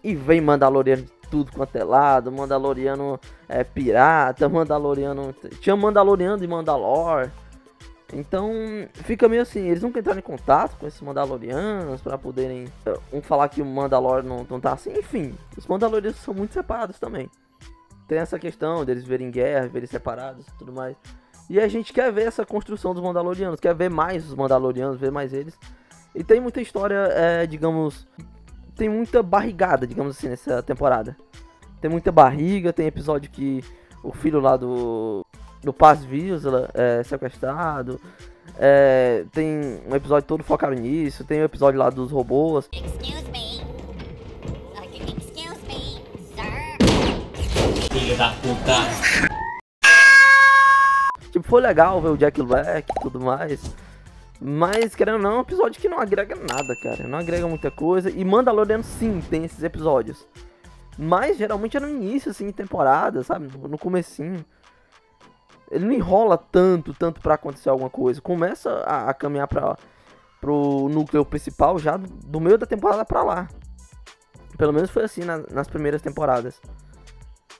E 0.02 0.14
vem 0.14 0.40
Mandaloriano 0.40 1.02
de 1.02 1.10
tudo 1.30 1.52
quanto 1.52 1.76
é 1.76 1.84
lado, 1.84 2.32
Mandaloriano 2.32 3.20
é 3.46 3.62
pirata, 3.62 4.48
Mandaloriano. 4.48 5.34
Tinha 5.60 5.76
Mandaloriano 5.76 6.38
de 6.38 6.46
Mandalor. 6.46 7.30
Então 8.12 8.52
fica 8.94 9.28
meio 9.28 9.42
assim, 9.42 9.68
eles 9.68 9.82
nunca 9.82 10.00
entraram 10.00 10.18
em 10.18 10.22
contato 10.22 10.78
com 10.78 10.86
esses 10.86 11.00
Mandalorianos 11.00 12.00
para 12.00 12.16
poderem 12.16 12.66
um 13.12 13.20
falar 13.20 13.48
que 13.50 13.60
o 13.60 13.66
Mandalor 13.66 14.22
não, 14.22 14.46
não 14.48 14.58
tá 14.58 14.72
assim, 14.72 14.92
enfim, 14.92 15.34
os 15.56 15.66
Mandalorianos 15.66 16.18
são 16.20 16.32
muito 16.32 16.54
separados 16.54 16.98
também. 16.98 17.30
Tem 18.06 18.18
essa 18.18 18.38
questão 18.38 18.84
deles 18.86 19.04
verem 19.04 19.30
guerra, 19.30 19.68
verem 19.68 19.86
separados 19.86 20.46
e 20.46 20.52
tudo 20.58 20.72
mais. 20.72 20.96
E 21.50 21.60
a 21.60 21.68
gente 21.68 21.92
quer 21.92 22.10
ver 22.10 22.26
essa 22.26 22.44
construção 22.44 22.94
dos 22.94 23.02
Mandalorianos, 23.02 23.60
quer 23.60 23.74
ver 23.74 23.90
mais 23.90 24.26
os 24.26 24.34
Mandalorianos, 24.34 24.98
ver 24.98 25.10
mais 25.10 25.32
eles. 25.32 25.58
E 26.14 26.24
tem 26.24 26.40
muita 26.40 26.60
história, 26.60 27.08
é, 27.12 27.46
digamos. 27.46 28.06
Tem 28.74 28.88
muita 28.88 29.22
barrigada, 29.22 29.86
digamos 29.86 30.16
assim, 30.16 30.28
nessa 30.28 30.62
temporada. 30.62 31.16
Tem 31.80 31.90
muita 31.90 32.12
barriga, 32.12 32.72
tem 32.72 32.86
episódio 32.86 33.30
que 33.30 33.62
o 34.02 34.12
filho 34.12 34.40
lá 34.40 34.56
do 34.56 35.24
do 35.62 35.72
Paz 35.72 36.04
Vizla 36.04 36.70
é, 36.74 37.02
sequestrado. 37.02 38.00
É, 38.58 39.24
tem 39.32 39.80
um 39.88 39.94
episódio 39.94 40.26
todo 40.26 40.42
focado 40.42 40.74
nisso. 40.74 41.24
Tem 41.24 41.38
o 41.38 41.42
um 41.42 41.44
episódio 41.44 41.78
lá 41.78 41.90
dos 41.90 42.10
robôs. 42.10 42.68
Excuse 42.72 43.30
me. 43.30 43.62
Excuse 45.16 45.60
me, 45.66 46.02
sir. 46.34 46.78
Filho 47.92 48.16
da 48.16 48.30
puta. 48.30 49.28
Tipo, 51.30 51.46
foi 51.46 51.60
legal 51.60 52.00
ver 52.00 52.08
o 52.08 52.16
Jack 52.16 52.42
Black 52.42 52.90
e 52.90 53.00
tudo 53.00 53.20
mais. 53.20 53.60
Mas, 54.40 54.94
querendo 54.94 55.16
ou 55.16 55.22
não, 55.22 55.32
é 55.32 55.38
um 55.38 55.42
episódio 55.42 55.80
que 55.80 55.88
não 55.88 55.98
agrega 55.98 56.34
nada, 56.34 56.74
cara. 56.82 57.06
Não 57.08 57.18
agrega 57.18 57.46
muita 57.46 57.70
coisa. 57.70 58.08
E 58.08 58.24
Mandalorian, 58.24 58.82
sim, 58.82 59.20
tem 59.28 59.44
esses 59.44 59.62
episódios. 59.62 60.26
Mas, 60.96 61.36
geralmente, 61.36 61.76
é 61.76 61.80
no 61.80 61.88
início, 61.88 62.30
assim, 62.30 62.46
de 62.46 62.52
temporada, 62.52 63.22
sabe? 63.22 63.48
No 63.68 63.76
comecinho. 63.76 64.44
Ele 65.70 65.84
não 65.84 65.92
enrola 65.92 66.38
tanto, 66.38 66.94
tanto 66.94 67.20
pra 67.20 67.34
acontecer 67.34 67.68
alguma 67.68 67.90
coisa. 67.90 68.20
Começa 68.20 68.70
a, 68.86 69.10
a 69.10 69.14
caminhar 69.14 69.46
pra, 69.46 69.76
pro 70.40 70.88
núcleo 70.88 71.24
principal 71.24 71.78
já 71.78 71.96
do, 71.96 72.40
meio 72.40 72.58
da 72.58 72.66
temporada 72.66 73.04
pra 73.04 73.22
lá. 73.22 73.48
Pelo 74.56 74.72
menos 74.72 74.90
foi 74.90 75.04
assim 75.04 75.22
na, 75.22 75.38
nas 75.50 75.68
primeiras 75.68 76.02
temporadas. 76.02 76.60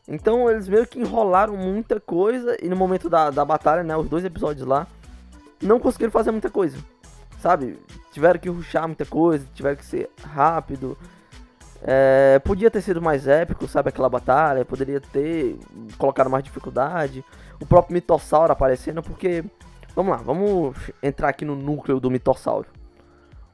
Então 0.06 0.50
eles 0.50 0.68
meio 0.68 0.86
que 0.86 0.98
enrolaram 0.98 1.54
muita 1.56 2.00
coisa 2.00 2.56
e 2.62 2.68
no 2.68 2.76
momento 2.76 3.10
da, 3.10 3.30
da 3.30 3.44
batalha, 3.44 3.82
né, 3.82 3.96
os 3.96 4.08
dois 4.08 4.24
episódios 4.24 4.66
lá, 4.66 4.86
não 5.62 5.78
conseguiram 5.78 6.10
fazer 6.10 6.30
muita 6.30 6.48
coisa. 6.48 6.78
Sabe? 7.40 7.78
Tiveram 8.10 8.40
que 8.40 8.48
ruxar 8.48 8.86
muita 8.88 9.04
coisa, 9.04 9.46
tiveram 9.54 9.76
que 9.76 9.84
ser 9.84 10.10
rápido. 10.24 10.96
É, 11.82 12.38
podia 12.40 12.70
ter 12.70 12.80
sido 12.80 13.00
mais 13.00 13.28
épico, 13.28 13.68
sabe, 13.68 13.90
aquela 13.90 14.08
batalha, 14.08 14.64
poderia 14.64 15.00
ter 15.00 15.58
colocado 15.96 16.28
mais 16.28 16.42
dificuldade. 16.44 17.24
O 17.60 17.66
próprio 17.66 17.94
mitossauro 17.94 18.52
aparecendo, 18.52 19.02
porque. 19.02 19.44
Vamos 19.94 20.12
lá, 20.12 20.18
vamos 20.18 20.76
entrar 21.02 21.28
aqui 21.28 21.44
no 21.44 21.56
núcleo 21.56 21.98
do 21.98 22.10
mitossauro. 22.10 22.68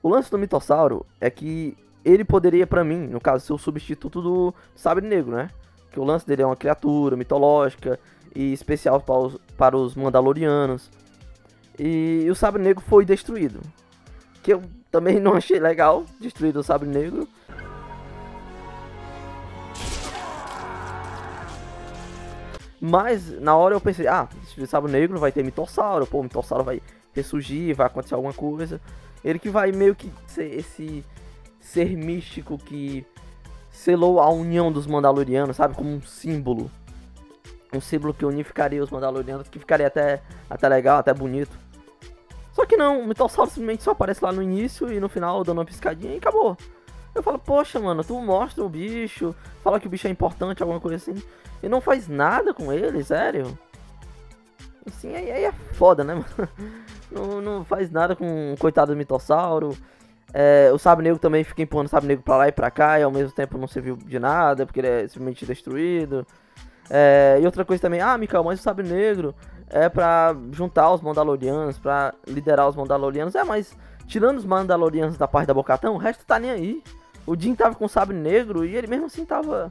O 0.02 0.10
lance 0.10 0.30
do 0.30 0.36
mitossauro 0.36 1.06
é 1.18 1.30
que 1.30 1.74
ele 2.04 2.24
poderia, 2.24 2.66
para 2.66 2.84
mim, 2.84 3.06
no 3.06 3.18
caso, 3.18 3.46
ser 3.46 3.52
o 3.54 3.58
substituto 3.58 4.20
do 4.20 4.54
Sabre 4.76 5.06
Negro, 5.06 5.34
né? 5.34 5.48
Que 5.90 5.98
o 5.98 6.04
lance 6.04 6.26
dele 6.26 6.42
é 6.42 6.46
uma 6.46 6.56
criatura 6.56 7.16
mitológica 7.16 7.98
e 8.34 8.52
especial 8.52 9.00
para 9.00 9.14
os, 9.14 9.36
para 9.56 9.76
os 9.76 9.94
Mandalorianos. 9.94 10.90
E, 11.78 12.24
e 12.26 12.30
o 12.30 12.34
Sabre 12.34 12.60
Negro 12.62 12.84
foi 12.86 13.06
destruído. 13.06 13.60
Que 14.42 14.52
eu 14.52 14.62
também 14.90 15.18
não 15.20 15.32
achei 15.32 15.58
legal, 15.58 16.04
destruir 16.20 16.54
o 16.56 16.62
Sabre 16.62 16.88
Negro. 16.88 17.26
Mas 22.86 23.40
na 23.40 23.56
hora 23.56 23.74
eu 23.74 23.80
pensei, 23.80 24.06
ah, 24.06 24.28
Sabre 24.68 24.92
Negro 24.92 25.18
vai 25.18 25.32
ter 25.32 25.42
Mitossauro, 25.42 26.06
pô, 26.06 26.20
o 26.20 26.22
Mitossauro 26.22 26.62
vai 26.62 26.82
ressurgir, 27.14 27.74
vai 27.74 27.86
acontecer 27.86 28.14
alguma 28.14 28.34
coisa. 28.34 28.78
Ele 29.24 29.38
que 29.38 29.48
vai 29.48 29.72
meio 29.72 29.94
que 29.94 30.12
ser 30.26 30.52
esse 30.54 31.02
ser 31.58 31.96
místico 31.96 32.58
que 32.58 33.06
selou 33.70 34.20
a 34.20 34.28
união 34.28 34.70
dos 34.70 34.86
Mandalorianos, 34.86 35.56
sabe? 35.56 35.74
Como 35.74 35.88
um 35.88 36.02
símbolo. 36.02 36.70
Um 37.72 37.80
símbolo 37.80 38.12
que 38.12 38.26
unificaria 38.26 38.84
os 38.84 38.90
Mandalorianos, 38.90 39.48
que 39.48 39.58
ficaria 39.58 39.86
até, 39.86 40.20
até 40.50 40.68
legal, 40.68 40.98
até 40.98 41.14
bonito. 41.14 41.56
Só 42.52 42.66
que 42.66 42.76
não, 42.76 43.00
o 43.00 43.06
Mitossauro 43.06 43.50
simplesmente 43.50 43.82
só 43.82 43.92
aparece 43.92 44.22
lá 44.22 44.30
no 44.30 44.42
início 44.42 44.92
e 44.92 45.00
no 45.00 45.08
final 45.08 45.42
dando 45.42 45.56
uma 45.56 45.64
piscadinha 45.64 46.12
e 46.12 46.18
acabou. 46.18 46.54
Eu 47.14 47.22
falo, 47.22 47.38
poxa, 47.38 47.80
mano, 47.80 48.04
tu 48.04 48.20
mostra 48.20 48.62
o 48.62 48.68
bicho, 48.68 49.34
fala 49.62 49.80
que 49.80 49.86
o 49.86 49.90
bicho 49.90 50.06
é 50.06 50.10
importante, 50.10 50.62
alguma 50.62 50.80
coisa 50.80 50.96
assim, 50.96 51.22
e 51.62 51.68
não 51.68 51.80
faz 51.80 52.08
nada 52.08 52.52
com 52.52 52.73
ele, 52.73 53.02
sério. 53.02 53.58
Assim, 54.87 55.14
aí, 55.14 55.30
aí 55.30 55.44
é 55.44 55.52
foda, 55.73 56.04
né, 56.04 56.14
mano? 56.14 56.49
Não, 57.11 57.40
não 57.40 57.64
faz 57.64 57.90
nada 57.90 58.14
com 58.14 58.52
o 58.52 58.58
coitado 58.58 58.92
do 58.92 58.96
mitossauro. 58.96 59.76
É, 60.32 60.70
o 60.73 60.78
Sabre 60.78 61.04
Negro 61.04 61.18
também 61.18 61.44
fica 61.44 61.62
empurrando 61.62 61.87
o 61.87 61.90
Sabre 61.90 62.08
Negro 62.08 62.25
pra 62.25 62.37
lá 62.37 62.49
e 62.49 62.52
pra 62.52 62.70
cá, 62.70 62.99
e 62.99 63.02
ao 63.02 63.11
mesmo 63.11 63.32
tempo 63.32 63.56
não 63.56 63.68
serviu 63.68 63.96
de 63.96 64.18
nada, 64.18 64.66
porque 64.66 64.80
ele 64.80 64.88
é 64.88 65.08
simplesmente 65.08 65.46
destruído. 65.46 66.26
É, 66.90 67.38
e 67.40 67.46
outra 67.46 67.64
coisa 67.64 67.80
também, 67.80 68.00
ah, 68.00 68.18
Mikael, 68.18 68.44
mas 68.44 68.61
o 68.61 68.62
Sabre 68.62 68.87
Negro 68.87 69.34
é 69.70 69.88
pra 69.88 70.34
juntar 70.50 70.92
os 70.92 71.00
Mandalorianos, 71.00 71.78
pra 71.78 72.12
liderar 72.26 72.68
os 72.68 72.76
Mandalorianos. 72.76 73.34
É, 73.34 73.44
mas 73.44 73.76
tirando 74.06 74.38
os 74.38 74.44
Mandalorianos 74.44 75.16
da 75.16 75.28
parte 75.28 75.46
da 75.46 75.54
Bocatão, 75.54 75.94
o 75.94 75.99
resto 75.99 76.26
tá 76.26 76.38
nem 76.38 76.50
aí. 76.50 76.82
O 77.26 77.38
Jim 77.38 77.54
tava 77.54 77.75
com 77.75 77.87
o 77.87 77.88
Sabre 77.88 78.16
Negro 78.16 78.64
e 78.64 78.76
ele 78.76 78.87
mesmo 78.87 79.06
assim 79.06 79.25
tava. 79.25 79.70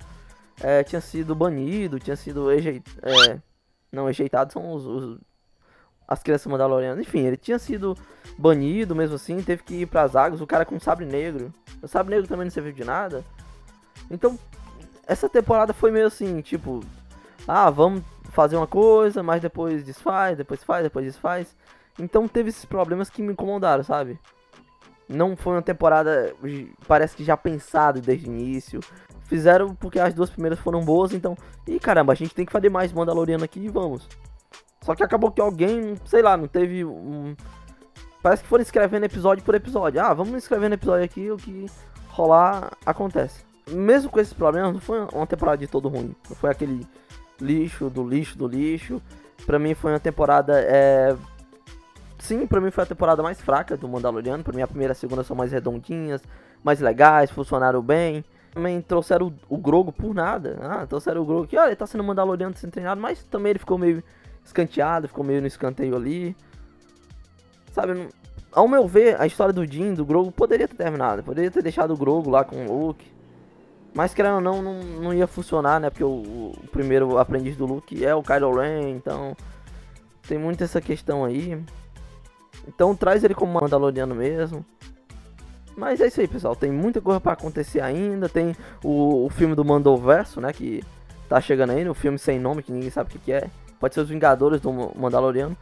É, 0.63 0.83
tinha 0.83 1.01
sido 1.01 1.35
banido, 1.35 1.99
tinha 1.99 2.15
sido 2.15 2.51
ejeitado. 2.51 2.97
É, 3.03 3.39
não, 3.91 4.09
ejeitado 4.09 4.51
são 4.51 4.73
os, 4.73 4.85
os 4.85 5.19
as 6.07 6.21
crianças 6.21 6.47
Mandalorianas. 6.47 6.99
Enfim, 6.99 7.19
ele 7.19 7.37
tinha 7.37 7.59
sido 7.59 7.97
banido 8.37 8.95
mesmo 8.95 9.15
assim, 9.15 9.41
teve 9.41 9.63
que 9.63 9.75
ir 9.81 9.85
pras 9.87 10.15
águas, 10.15 10.41
o 10.41 10.47
cara 10.47 10.65
com 10.65 10.79
sabre 10.79 11.05
negro. 11.05 11.53
O 11.81 11.87
sabre 11.87 12.15
negro 12.15 12.27
também 12.27 12.45
não 12.45 12.51
serviu 12.51 12.73
de 12.73 12.83
nada. 12.83 13.23
Então, 14.09 14.37
essa 15.05 15.27
temporada 15.27 15.73
foi 15.73 15.91
meio 15.91 16.07
assim, 16.07 16.41
tipo, 16.41 16.81
ah, 17.47 17.69
vamos 17.69 18.03
fazer 18.31 18.55
uma 18.55 18.67
coisa, 18.67 19.21
mas 19.21 19.41
depois 19.41 19.83
desfaz, 19.83 20.37
depois 20.37 20.63
faz, 20.63 20.83
depois 20.83 21.05
desfaz. 21.05 21.55
Então 21.99 22.27
teve 22.27 22.49
esses 22.49 22.65
problemas 22.65 23.09
que 23.09 23.21
me 23.21 23.33
incomodaram, 23.33 23.83
sabe? 23.83 24.19
Não 25.07 25.35
foi 25.35 25.53
uma 25.53 25.61
temporada, 25.61 26.33
parece 26.87 27.15
que 27.15 27.23
já 27.23 27.37
pensado 27.37 28.01
desde 28.01 28.27
o 28.27 28.33
início. 28.33 28.79
Fizeram 29.33 29.73
porque 29.73 29.99
as 29.99 30.13
duas 30.13 30.29
primeiras 30.29 30.59
foram 30.59 30.81
boas, 30.81 31.11
então, 31.11 31.35
e 31.67 31.79
caramba, 31.79 32.13
a 32.13 32.15
gente 32.15 32.35
tem 32.35 32.45
que 32.45 32.51
fazer 32.51 32.69
mais 32.69 32.93
Mandaloriano 32.93 33.43
aqui 33.43 33.61
e 33.61 33.67
vamos. 33.67 34.07
Só 34.83 34.93
que 34.93 35.01
acabou 35.01 35.31
que 35.31 35.41
alguém, 35.41 35.95
sei 36.05 36.21
lá, 36.21 36.37
não 36.37 36.47
teve 36.47 36.85
um. 36.85 37.35
Parece 38.21 38.43
que 38.43 38.47
foram 38.47 38.61
escrevendo 38.61 39.05
episódio 39.05 39.43
por 39.43 39.55
episódio. 39.55 39.99
Ah, 39.99 40.13
vamos 40.13 40.35
escrevendo 40.35 40.73
episódio 40.73 41.03
aqui, 41.03 41.31
o 41.31 41.37
que 41.37 41.65
rolar 42.09 42.73
acontece. 42.85 43.43
Mesmo 43.71 44.11
com 44.11 44.19
esses 44.19 44.33
problemas, 44.33 44.71
não 44.71 44.79
foi 44.79 44.99
uma 45.11 45.25
temporada 45.25 45.57
de 45.57 45.65
todo 45.65 45.89
ruim. 45.89 46.15
Não 46.29 46.35
foi 46.35 46.51
aquele 46.51 46.85
lixo 47.41 47.89
do 47.89 48.07
lixo 48.07 48.37
do 48.37 48.47
lixo. 48.47 49.01
Pra 49.47 49.57
mim 49.57 49.73
foi 49.73 49.93
uma 49.93 49.99
temporada. 49.99 50.59
É... 50.59 51.15
Sim, 52.19 52.45
pra 52.45 52.61
mim 52.61 52.69
foi 52.69 52.83
a 52.83 52.87
temporada 52.87 53.23
mais 53.23 53.41
fraca 53.41 53.75
do 53.75 53.89
Mandaloriano. 53.89 54.43
Pra 54.43 54.53
mim 54.53 54.61
a 54.61 54.67
primeira 54.67 54.91
e 54.91 54.95
a 54.95 54.95
segunda 54.95 55.23
são 55.23 55.35
mais 55.35 55.51
redondinhas, 55.51 56.21
mais 56.63 56.79
legais, 56.79 57.31
funcionaram 57.31 57.81
bem. 57.81 58.23
Também 58.53 58.81
trouxeram 58.81 59.33
o, 59.49 59.55
o 59.55 59.57
Grogo 59.57 59.91
por 59.91 60.13
nada. 60.13 60.59
Ah, 60.61 60.85
trouxeram 60.85 61.21
o 61.21 61.25
Grogo 61.25 61.47
que, 61.47 61.57
olha, 61.57 61.69
ele 61.69 61.75
tá 61.75 61.87
sendo 61.87 62.03
Mandaloriano 62.03 62.55
sem 62.55 62.69
treinado, 62.69 63.01
mas 63.01 63.23
também 63.23 63.51
ele 63.51 63.59
ficou 63.59 63.77
meio 63.77 64.03
escanteado, 64.45 65.07
ficou 65.07 65.23
meio 65.23 65.41
no 65.41 65.47
escanteio 65.47 65.95
ali. 65.95 66.35
Sabe, 67.71 68.07
ao 68.51 68.67
meu 68.67 68.87
ver, 68.87 69.19
a 69.19 69.25
história 69.25 69.51
do 69.51 69.65
Jin, 69.65 69.95
do 69.95 70.05
Grogu, 70.05 70.31
poderia 70.31 70.67
ter 70.67 70.75
terminado. 70.75 71.23
Poderia 71.23 71.49
ter 71.49 71.63
deixado 71.63 71.93
o 71.93 71.97
Grogu 71.97 72.29
lá 72.29 72.43
com 72.43 72.67
o 72.67 72.87
Luke. 72.87 73.11
Mas 73.93 74.13
querendo 74.13 74.35
ou 74.35 74.41
não, 74.41 74.61
não, 74.61 74.79
não 74.79 75.13
ia 75.13 75.27
funcionar, 75.27 75.79
né? 75.79 75.89
Porque 75.89 76.03
o, 76.03 76.09
o, 76.09 76.53
primeiro 76.71 77.17
aprendiz 77.17 77.55
do 77.55 77.65
Luke 77.65 78.03
é 78.03 78.13
o 78.13 78.23
Kylo 78.23 78.55
Ren, 78.55 78.89
então 78.89 79.35
tem 80.27 80.37
muito 80.37 80.63
essa 80.63 80.81
questão 80.81 81.25
aí. 81.25 81.59
Então 82.67 82.95
traz 82.95 83.23
ele 83.23 83.35
como 83.35 83.59
Mandaloriano 83.59 84.15
mesmo. 84.15 84.65
Mas 85.75 86.01
é 86.01 86.07
isso 86.07 86.21
aí, 86.21 86.27
pessoal. 86.27 86.55
Tem 86.55 86.71
muita 86.71 87.01
coisa 87.01 87.19
para 87.19 87.33
acontecer 87.33 87.81
ainda. 87.81 88.29
Tem 88.29 88.55
o, 88.83 89.25
o 89.25 89.29
filme 89.29 89.55
do 89.55 89.65
Mandoverso, 89.65 90.39
né? 90.39 90.53
Que 90.53 90.83
tá 91.27 91.41
chegando 91.41 91.71
aí, 91.71 91.87
o 91.87 91.93
filme 91.93 92.19
sem 92.19 92.39
nome, 92.39 92.63
que 92.63 92.71
ninguém 92.71 92.89
sabe 92.89 93.09
o 93.09 93.11
que, 93.11 93.19
que 93.19 93.31
é. 93.31 93.49
Pode 93.79 93.95
ser 93.95 94.01
os 94.01 94.09
Vingadores 94.09 94.61
do 94.61 94.71
Mandaloriano. 94.71 95.57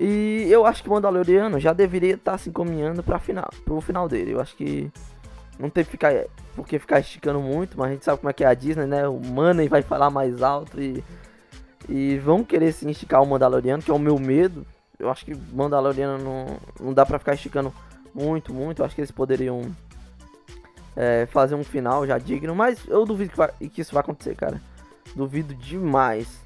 E 0.00 0.46
eu 0.48 0.64
acho 0.64 0.82
que 0.82 0.88
o 0.88 0.92
Mandaloriano 0.92 1.58
já 1.58 1.72
deveria 1.72 2.14
estar 2.14 2.32
tá 2.32 2.38
se 2.38 2.48
encaminhando 2.48 3.02
para 3.02 3.18
final, 3.18 3.48
pro 3.64 3.80
final 3.80 4.08
dele. 4.08 4.32
Eu 4.32 4.40
acho 4.40 4.56
que 4.56 4.90
não 5.58 5.68
tem 5.68 5.84
que 5.84 5.90
ficar 5.90 6.12
porque 6.54 6.78
ficar 6.78 7.00
esticando 7.00 7.40
muito, 7.40 7.78
mas 7.78 7.88
a 7.88 7.92
gente 7.92 8.04
sabe 8.04 8.18
como 8.18 8.30
é 8.30 8.32
que 8.32 8.44
é 8.44 8.46
a 8.46 8.54
Disney, 8.54 8.86
né? 8.86 9.08
O 9.08 9.18
Money 9.18 9.68
vai 9.68 9.82
falar 9.82 10.08
mais 10.10 10.40
alto 10.42 10.80
e 10.80 11.02
e 11.88 12.18
vão 12.18 12.44
querer 12.44 12.72
se 12.72 12.88
esticar 12.88 13.22
o 13.22 13.26
Mandaloriano, 13.26 13.82
que 13.82 13.90
é 13.90 13.94
o 13.94 13.98
meu 13.98 14.18
medo. 14.18 14.66
Eu 14.98 15.10
acho 15.10 15.24
que 15.24 15.34
Mandaloriano 15.34 16.22
não, 16.22 16.56
não 16.80 16.92
dá 16.92 17.06
para 17.06 17.18
ficar 17.18 17.34
esticando 17.34 17.72
muito, 18.14 18.52
muito. 18.52 18.82
Acho 18.82 18.94
que 18.94 19.00
eles 19.00 19.10
poderiam 19.10 19.62
é, 20.96 21.26
fazer 21.26 21.54
um 21.54 21.64
final 21.64 22.06
já 22.06 22.18
digno, 22.18 22.54
mas 22.54 22.86
eu 22.88 23.04
duvido 23.04 23.30
que, 23.30 23.36
vai, 23.36 23.52
que 23.52 23.80
isso 23.80 23.92
vai 23.92 24.00
acontecer, 24.00 24.34
cara. 24.34 24.60
Duvido 25.14 25.54
demais. 25.54 26.44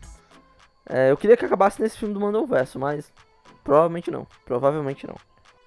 É, 0.88 1.10
eu 1.10 1.16
queria 1.16 1.36
que 1.36 1.44
acabasse 1.44 1.80
nesse 1.80 1.96
filme 1.96 2.12
do 2.12 2.20
Mandoverso, 2.20 2.78
mas 2.78 3.12
provavelmente 3.64 4.10
não. 4.10 4.26
Provavelmente 4.44 5.06
não. 5.06 5.16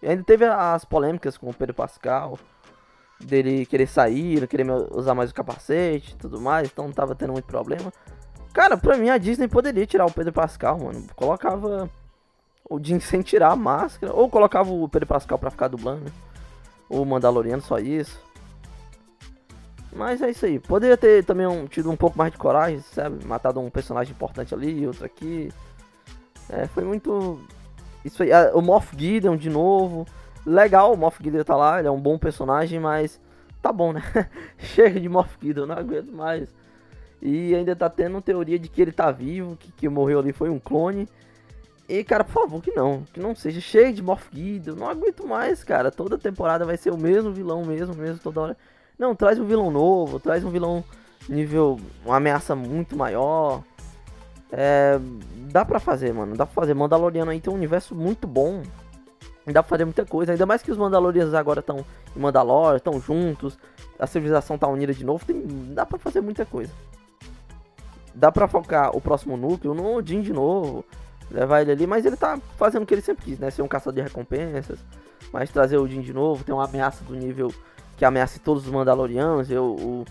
E 0.01 0.07
ainda 0.07 0.23
teve 0.23 0.45
as 0.45 0.85
polêmicas 0.85 1.37
com 1.37 1.49
o 1.49 1.53
Pedro 1.53 1.73
Pascal, 1.73 2.37
dele 3.19 3.65
querer 3.65 3.87
sair, 3.87 4.39
não 4.39 4.47
querer 4.47 4.69
usar 4.91 5.15
mais 5.15 5.31
o 5.31 5.33
capacete 5.33 6.13
e 6.13 6.17
tudo 6.17 6.39
mais, 6.39 6.69
então 6.69 6.85
não 6.85 6.93
tava 6.93 7.15
tendo 7.15 7.33
muito 7.33 7.45
problema. 7.45 7.91
Cara, 8.53 8.77
pra 8.77 8.97
mim 8.97 9.09
a 9.09 9.17
Disney 9.17 9.47
poderia 9.47 9.85
tirar 9.85 10.05
o 10.05 10.11
Pedro 10.11 10.31
Pascal, 10.31 10.79
mano. 10.79 11.05
Colocava 11.15 11.89
o 12.69 12.79
Jim 12.81 12.99
sem 12.99 13.21
tirar 13.21 13.51
a 13.51 13.55
máscara, 13.55 14.13
ou 14.13 14.29
colocava 14.29 14.71
o 14.71 14.89
Pedro 14.89 15.07
Pascal 15.07 15.37
pra 15.37 15.51
ficar 15.51 15.67
dublando. 15.67 16.11
O 16.89 17.03
Mandaloriano, 17.05 17.61
só 17.61 17.79
isso. 17.79 18.19
Mas 19.95 20.21
é 20.21 20.29
isso 20.29 20.45
aí. 20.45 20.59
Poderia 20.59 20.97
ter 20.97 21.23
também 21.23 21.47
um, 21.47 21.65
tido 21.67 21.89
um 21.89 21.95
pouco 21.95 22.17
mais 22.17 22.31
de 22.31 22.37
coragem, 22.37 22.79
sabe? 22.81 23.25
Matado 23.25 23.59
um 23.59 23.69
personagem 23.69 24.13
importante 24.13 24.53
ali 24.53 24.85
outro 24.85 25.05
aqui. 25.05 25.51
É, 26.49 26.67
foi 26.67 26.83
muito. 26.83 27.39
Isso 28.03 28.21
aí. 28.21 28.29
o 28.53 28.61
Moff 28.61 28.95
Gideon 28.95 29.37
de 29.37 29.49
novo. 29.49 30.05
Legal, 30.45 30.93
o 30.93 30.97
Moff 30.97 31.23
Gideon 31.23 31.43
tá 31.43 31.55
lá, 31.55 31.79
ele 31.79 31.87
é 31.87 31.91
um 31.91 31.99
bom 31.99 32.19
personagem, 32.19 32.79
mas 32.79 33.19
tá 33.61 33.71
bom, 33.71 33.93
né? 33.93 34.03
Chega 34.59 34.99
de 34.99 35.09
Moff 35.09 35.37
Gideon, 35.41 35.65
não 35.65 35.75
aguento 35.75 36.11
mais. 36.11 36.53
E 37.21 37.55
ainda 37.55 37.75
tá 37.75 37.89
tendo 37.89 38.21
teoria 38.21 38.59
de 38.59 38.67
que 38.67 38.81
ele 38.81 38.91
tá 38.91 39.09
vivo, 39.09 39.55
que, 39.55 39.71
que 39.71 39.89
morreu 39.89 40.19
ali 40.19 40.33
foi 40.33 40.49
um 40.49 40.59
clone. 40.59 41.07
E, 41.87 42.03
cara, 42.03 42.23
por 42.23 42.33
favor, 42.33 42.61
que 42.61 42.71
não. 42.71 43.03
Que 43.13 43.19
não 43.19 43.35
seja 43.35 43.61
cheio 43.61 43.93
de 43.93 44.01
Moff 44.01 44.27
Gideon. 44.33 44.75
Não 44.75 44.89
aguento 44.89 45.25
mais, 45.27 45.63
cara. 45.63 45.91
Toda 45.91 46.17
temporada 46.17 46.65
vai 46.65 46.77
ser 46.77 46.91
o 46.91 46.97
mesmo 46.97 47.31
vilão, 47.31 47.63
mesmo, 47.63 47.95
mesmo, 47.95 48.19
toda 48.19 48.41
hora. 48.41 48.57
Não, 48.97 49.15
traz 49.15 49.39
um 49.39 49.45
vilão 49.45 49.69
novo, 49.69 50.19
traz 50.19 50.43
um 50.43 50.49
vilão 50.49 50.83
nível. 51.29 51.79
Uma 52.03 52.17
ameaça 52.17 52.55
muito 52.55 52.97
maior. 52.97 53.61
É. 54.51 54.99
Dá 55.51 55.63
pra 55.63 55.79
fazer, 55.79 56.11
mano. 56.11 56.35
Dá 56.35 56.45
pra 56.45 56.55
fazer. 56.55 56.73
Mandaloriano 56.73 57.29
aí 57.29 57.39
tem 57.39 57.53
um 57.53 57.55
universo 57.55 57.93
muito 57.93 58.25
bom. 58.25 58.63
Dá 59.45 59.61
pra 59.61 59.69
fazer 59.69 59.85
muita 59.85 60.05
coisa. 60.05 60.31
Ainda 60.31 60.45
mais 60.47 60.63
que 60.63 60.71
os 60.71 60.77
Mandalorianos 60.77 61.35
agora 61.35 61.59
estão 61.59 61.85
em 62.15 62.19
Mandalore, 62.19 62.77
estão 62.77 62.99
juntos. 62.99 63.59
A 63.99 64.07
civilização 64.07 64.57
tá 64.57 64.67
unida 64.67 64.91
de 64.91 65.05
novo. 65.05 65.23
Tem... 65.23 65.39
Dá 65.71 65.85
pra 65.85 65.99
fazer 65.99 66.19
muita 66.19 66.47
coisa. 66.47 66.71
Dá 68.15 68.31
pra 68.31 68.47
focar 68.47 68.95
o 68.95 69.01
próximo 69.01 69.37
núcleo 69.37 69.75
no 69.75 69.97
Odin 69.97 70.21
de 70.21 70.33
novo 70.33 70.83
levar 71.35 71.61
ele 71.61 71.71
ali, 71.71 71.85
mas 71.85 72.05
ele 72.05 72.15
tá 72.15 72.39
fazendo 72.57 72.83
o 72.83 72.85
que 72.85 72.93
ele 72.93 73.01
sempre 73.01 73.25
quis, 73.25 73.39
né? 73.39 73.51
Ser 73.51 73.61
um 73.61 73.67
caçador 73.67 73.93
de 73.93 74.01
recompensas, 74.01 74.79
mas 75.31 75.51
trazer 75.51 75.77
o 75.77 75.87
Jin 75.87 76.01
de 76.01 76.13
novo, 76.13 76.43
tem 76.43 76.55
uma 76.55 76.65
ameaça 76.65 77.03
do 77.03 77.13
nível 77.13 77.53
que 77.97 78.05
ameace 78.05 78.39
todos 78.39 78.65
os 78.65 78.71
Mandalorianos, 78.71 79.51
eu, 79.51 79.65
o, 79.65 80.05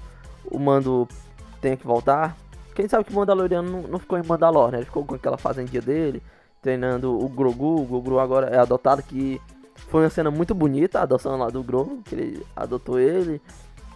o 0.50 0.59
Mando 0.59 1.09
tem 1.61 1.76
que 1.76 1.87
voltar. 1.87 2.37
Quem 2.75 2.88
sabe 2.88 3.04
que 3.04 3.12
o 3.12 3.16
Mandaloriano 3.16 3.71
não, 3.71 3.83
não 3.88 3.99
ficou 3.99 4.19
em 4.19 4.23
Mandalor, 4.23 4.71
né? 4.71 4.78
Ele 4.78 4.87
ficou 4.87 5.04
com 5.04 5.14
aquela 5.14 5.38
fazendinha 5.38 5.81
dele, 5.81 6.23
treinando 6.61 7.19
o 7.19 7.28
Grogu, 7.28 7.83
o 7.83 8.02
Grogu 8.02 8.19
agora 8.19 8.49
é 8.49 8.59
adotado, 8.59 9.02
que 9.02 9.40
foi 9.88 10.02
uma 10.02 10.11
cena 10.11 10.31
muito 10.31 10.54
bonita, 10.54 10.99
a 10.99 11.02
adoção 11.02 11.38
lá 11.38 11.49
do 11.49 11.62
Grogu, 11.62 12.02
que 12.04 12.14
ele 12.14 12.47
adotou 12.54 12.99
ele, 12.99 13.40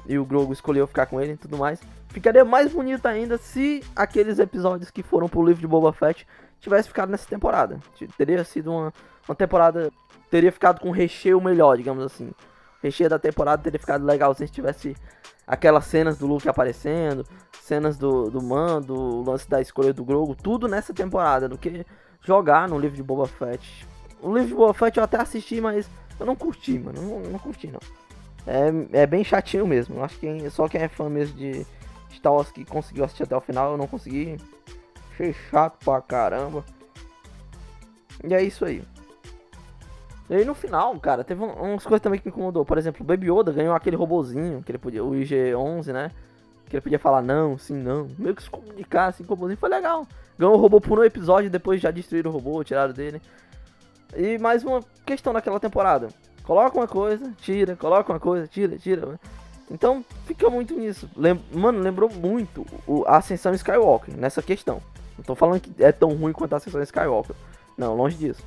e 0.06 0.18
o 0.18 0.24
Grogu 0.24 0.52
escolheu 0.52 0.86
ficar 0.86 1.06
com 1.06 1.20
ele 1.20 1.32
e 1.32 1.36
tudo 1.36 1.58
mais. 1.58 1.80
Ficaria 2.08 2.44
mais 2.44 2.72
bonito 2.72 3.04
ainda 3.06 3.36
se 3.36 3.82
aqueles 3.94 4.38
episódios 4.38 4.90
que 4.90 5.02
foram 5.02 5.28
pro 5.28 5.44
livro 5.44 5.60
de 5.60 5.66
Boba 5.66 5.92
Fett 5.92 6.26
tivesse 6.60 6.88
ficado 6.88 7.10
nessa 7.10 7.28
temporada. 7.28 7.78
Teria 8.16 8.44
sido 8.44 8.70
uma, 8.70 8.92
uma 9.28 9.34
temporada. 9.34 9.90
Teria 10.30 10.52
ficado 10.52 10.80
com 10.80 10.90
recheio 10.90 11.40
melhor, 11.40 11.76
digamos 11.76 12.04
assim. 12.04 12.28
O 12.28 12.34
recheio 12.82 13.08
da 13.08 13.18
temporada 13.18 13.62
teria 13.62 13.78
ficado 13.78 14.04
legal 14.04 14.34
se 14.34 14.46
tivesse 14.48 14.94
aquelas 15.46 15.86
cenas 15.86 16.18
do 16.18 16.26
Luke 16.26 16.48
aparecendo, 16.48 17.24
cenas 17.62 17.96
do, 17.96 18.30
do 18.30 18.42
Mando, 18.42 18.94
o 18.94 19.22
lance 19.22 19.48
da 19.48 19.60
escolha 19.60 19.92
do 19.92 20.04
Grogu, 20.04 20.34
tudo 20.34 20.68
nessa 20.68 20.92
temporada, 20.92 21.48
do 21.48 21.56
que 21.56 21.84
jogar 22.20 22.68
no 22.68 22.78
livro 22.78 22.96
de 22.96 23.02
Boba 23.02 23.26
Fett. 23.26 23.86
O 24.20 24.32
livro 24.32 24.48
de 24.48 24.54
Boba 24.54 24.74
Fett 24.74 24.98
eu 24.98 25.04
até 25.04 25.16
assisti, 25.16 25.60
mas 25.60 25.88
eu 26.20 26.26
não 26.26 26.36
curti, 26.36 26.78
mano. 26.78 27.00
Não, 27.00 27.20
não 27.30 27.38
curti, 27.38 27.68
não. 27.68 27.80
É, 28.46 29.02
é 29.02 29.06
bem 29.06 29.24
chatinho 29.24 29.66
mesmo. 29.66 30.02
Acho 30.04 30.18
que 30.18 30.50
só 30.50 30.68
quem 30.68 30.82
é 30.82 30.88
fã 30.88 31.08
mesmo 31.08 31.36
de 31.36 31.66
Star 32.12 32.32
Wars 32.32 32.50
que 32.50 32.64
conseguiu 32.64 33.04
assistir 33.04 33.22
até 33.22 33.36
o 33.36 33.40
final, 33.40 33.72
eu 33.72 33.78
não 33.78 33.86
consegui. 33.86 34.36
Achei 35.18 35.34
chato 35.50 35.84
pra 35.84 36.00
caramba. 36.00 36.64
E 38.22 38.32
é 38.32 38.40
isso 38.40 38.64
aí. 38.64 38.84
E 40.30 40.34
aí 40.36 40.44
no 40.44 40.54
final, 40.54 40.96
cara, 41.00 41.24
teve 41.24 41.42
umas 41.42 41.82
coisas 41.82 42.00
também 42.00 42.20
que 42.20 42.26
me 42.26 42.30
incomodou. 42.30 42.64
Por 42.64 42.78
exemplo, 42.78 43.02
o 43.02 43.04
Baby 43.04 43.28
Yoda 43.28 43.50
ganhou 43.50 43.74
aquele 43.74 43.96
robozinho, 43.96 44.62
que 44.62 44.70
ele 44.70 44.78
podia, 44.78 45.02
o 45.02 45.10
IG-11, 45.10 45.92
né? 45.92 46.12
Que 46.66 46.76
ele 46.76 46.82
podia 46.82 47.00
falar 47.00 47.20
não, 47.20 47.58
sim, 47.58 47.74
não. 47.74 48.06
Meio 48.16 48.36
que 48.36 48.44
se 48.44 48.50
comunicar 48.50 49.06
assim 49.06 49.24
com 49.24 49.32
o 49.32 49.36
robozinho 49.36 49.58
foi 49.58 49.68
legal. 49.68 50.06
Ganhou 50.38 50.54
o 50.54 50.58
robô 50.58 50.80
por 50.80 51.00
um 51.00 51.04
episódio, 51.04 51.50
depois 51.50 51.80
já 51.80 51.90
destruíram 51.90 52.30
o 52.30 52.34
robô, 52.34 52.62
tiraram 52.62 52.92
dele. 52.92 53.20
E 54.16 54.38
mais 54.38 54.62
uma 54.62 54.84
questão 55.04 55.32
daquela 55.32 55.58
temporada. 55.58 56.10
Coloca 56.44 56.78
uma 56.78 56.86
coisa, 56.86 57.32
tira, 57.38 57.74
coloca 57.74 58.12
uma 58.12 58.20
coisa, 58.20 58.46
tira, 58.46 58.78
tira. 58.78 59.18
Então 59.68 60.04
fica 60.26 60.48
muito 60.48 60.74
nisso. 60.74 61.10
Lem 61.16 61.42
Mano, 61.52 61.80
lembrou 61.80 62.08
muito 62.08 62.64
a 63.04 63.16
Ascensão 63.16 63.52
Skywalker 63.52 64.16
nessa 64.16 64.40
questão. 64.40 64.80
Não 65.18 65.24
tô 65.24 65.34
falando 65.34 65.60
que 65.60 65.82
é 65.82 65.92
tão 65.92 66.14
ruim 66.14 66.32
quanto 66.32 66.54
a 66.54 66.56
Ascensão 66.56 66.80
Skywalker. 66.80 67.34
Não, 67.76 67.94
longe 67.94 68.16
disso. 68.16 68.42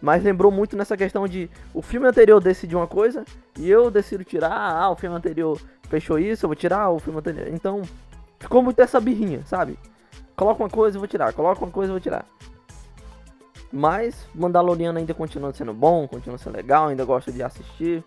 Mas 0.00 0.22
lembrou 0.22 0.52
muito 0.52 0.76
nessa 0.76 0.96
questão 0.96 1.26
de 1.26 1.50
o 1.74 1.82
filme 1.82 2.06
anterior 2.06 2.40
decidiu 2.40 2.78
uma 2.78 2.86
coisa 2.86 3.24
e 3.58 3.68
eu 3.68 3.90
decido 3.90 4.24
tirar. 4.24 4.52
Ah, 4.52 4.90
o 4.90 4.96
filme 4.96 5.16
anterior 5.16 5.60
fechou 5.88 6.18
isso, 6.18 6.44
eu 6.44 6.48
vou 6.48 6.56
tirar 6.56 6.90
o 6.90 6.98
filme 6.98 7.18
anterior. 7.18 7.48
Então, 7.48 7.82
ficou 8.38 8.62
muito 8.62 8.80
essa 8.80 9.00
birrinha, 9.00 9.42
sabe? 9.44 9.78
Coloca 10.36 10.62
uma 10.62 10.70
coisa, 10.70 10.96
eu 10.96 11.00
vou 11.00 11.08
tirar. 11.08 11.32
Coloca 11.32 11.64
uma 11.64 11.70
coisa, 11.70 11.90
eu 11.90 11.94
vou 11.94 12.00
tirar. 12.00 12.24
Mas 13.72 14.26
Mandaloriano 14.34 14.98
ainda 14.98 15.14
continua 15.14 15.52
sendo 15.52 15.74
bom, 15.74 16.06
continua 16.06 16.38
sendo 16.38 16.56
legal, 16.56 16.88
ainda 16.88 17.04
gosto 17.04 17.32
de 17.32 17.42
assistir. 17.42 18.04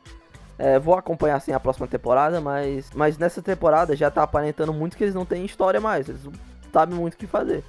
É, 0.57 0.77
vou 0.77 0.93
acompanhar 0.95 1.35
assim 1.35 1.53
a 1.53 1.59
próxima 1.59 1.87
temporada, 1.87 2.39
mas, 2.41 2.89
mas 2.93 3.17
nessa 3.17 3.41
temporada 3.41 3.95
já 3.95 4.11
tá 4.11 4.23
aparentando 4.23 4.73
muito 4.73 4.97
que 4.97 5.03
eles 5.03 5.15
não 5.15 5.25
têm 5.25 5.45
história 5.45 5.79
mais. 5.79 6.07
Eles 6.07 6.23
não 6.23 6.33
sabem 6.71 6.95
muito 6.95 7.15
o 7.15 7.17
que 7.17 7.27
fazer. 7.27 7.63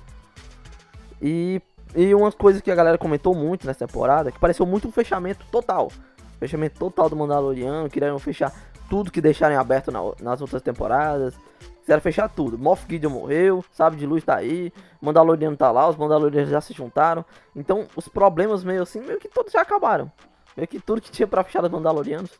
E, 1.20 1.60
e 1.94 2.14
umas 2.14 2.34
coisas 2.34 2.62
que 2.62 2.70
a 2.70 2.74
galera 2.74 2.98
comentou 2.98 3.34
muito 3.34 3.66
nessa 3.66 3.86
temporada, 3.86 4.30
que 4.30 4.38
pareceu 4.38 4.64
muito 4.64 4.88
um 4.88 4.92
fechamento 4.92 5.44
total. 5.50 5.90
Fechamento 6.38 6.78
total 6.78 7.08
do 7.10 7.16
Mandaloriano, 7.16 7.90
queriam 7.90 8.18
fechar 8.18 8.52
tudo 8.88 9.10
que 9.10 9.20
deixarem 9.20 9.56
aberto 9.56 9.92
na, 9.92 10.00
nas 10.20 10.40
outras 10.40 10.62
temporadas. 10.62 11.34
Quiseram 11.80 12.00
fechar 12.00 12.28
tudo. 12.28 12.58
Moff 12.58 12.84
Gideon 12.88 13.10
morreu, 13.10 13.64
Sabe 13.72 13.96
de 13.96 14.06
Luz 14.06 14.24
tá 14.24 14.36
aí, 14.36 14.72
Mandaloriano 15.00 15.56
tá 15.56 15.70
lá, 15.70 15.88
os 15.88 15.96
Mandalorianos 15.96 16.50
já 16.50 16.60
se 16.60 16.72
juntaram. 16.72 17.24
Então, 17.54 17.86
os 17.94 18.08
problemas 18.08 18.64
meio 18.64 18.82
assim, 18.82 19.00
meio 19.00 19.18
que 19.18 19.28
todos 19.28 19.52
já 19.52 19.60
acabaram. 19.60 20.10
Meio 20.56 20.68
que 20.68 20.80
tudo 20.80 21.00
que 21.00 21.10
tinha 21.10 21.26
pra 21.26 21.44
fechar 21.44 21.62
dos 21.62 21.70
Mandalorianos 21.70 22.30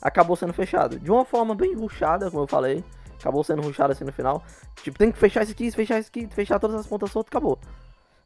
acabou 0.00 0.36
sendo 0.36 0.52
fechado. 0.52 0.98
De 0.98 1.10
uma 1.10 1.24
forma 1.24 1.54
bem 1.54 1.74
ruchada, 1.74 2.30
como 2.30 2.44
eu 2.44 2.46
falei. 2.46 2.84
Acabou 3.18 3.42
sendo 3.42 3.62
ruchado 3.62 3.92
assim 3.92 4.04
no 4.04 4.12
final. 4.12 4.42
Tipo, 4.82 4.98
tem 4.98 5.10
que 5.10 5.18
fechar 5.18 5.42
isso 5.42 5.52
aqui, 5.52 5.70
fechar 5.70 5.98
isso 5.98 6.08
aqui, 6.08 6.28
fechar 6.28 6.60
todas 6.60 6.76
as 6.76 6.86
pontas 6.86 7.10
soltas, 7.10 7.30
acabou. 7.30 7.58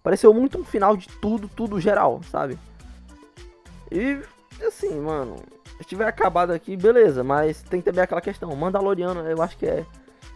Pareceu 0.02 0.32
muito 0.32 0.58
um 0.58 0.64
final 0.64 0.96
de 0.96 1.08
tudo, 1.08 1.48
tudo 1.48 1.80
geral, 1.80 2.20
sabe? 2.30 2.58
E 3.90 4.20
assim, 4.66 4.98
mano, 5.00 5.36
se 5.78 5.84
tiver 5.84 6.06
acabado 6.06 6.52
aqui, 6.52 6.76
beleza, 6.76 7.24
mas 7.24 7.62
tem 7.62 7.80
também 7.80 8.02
aquela 8.02 8.20
questão, 8.20 8.54
Mandaloriano, 8.54 9.20
eu 9.20 9.42
acho 9.42 9.56
que 9.56 9.66
é 9.66 9.84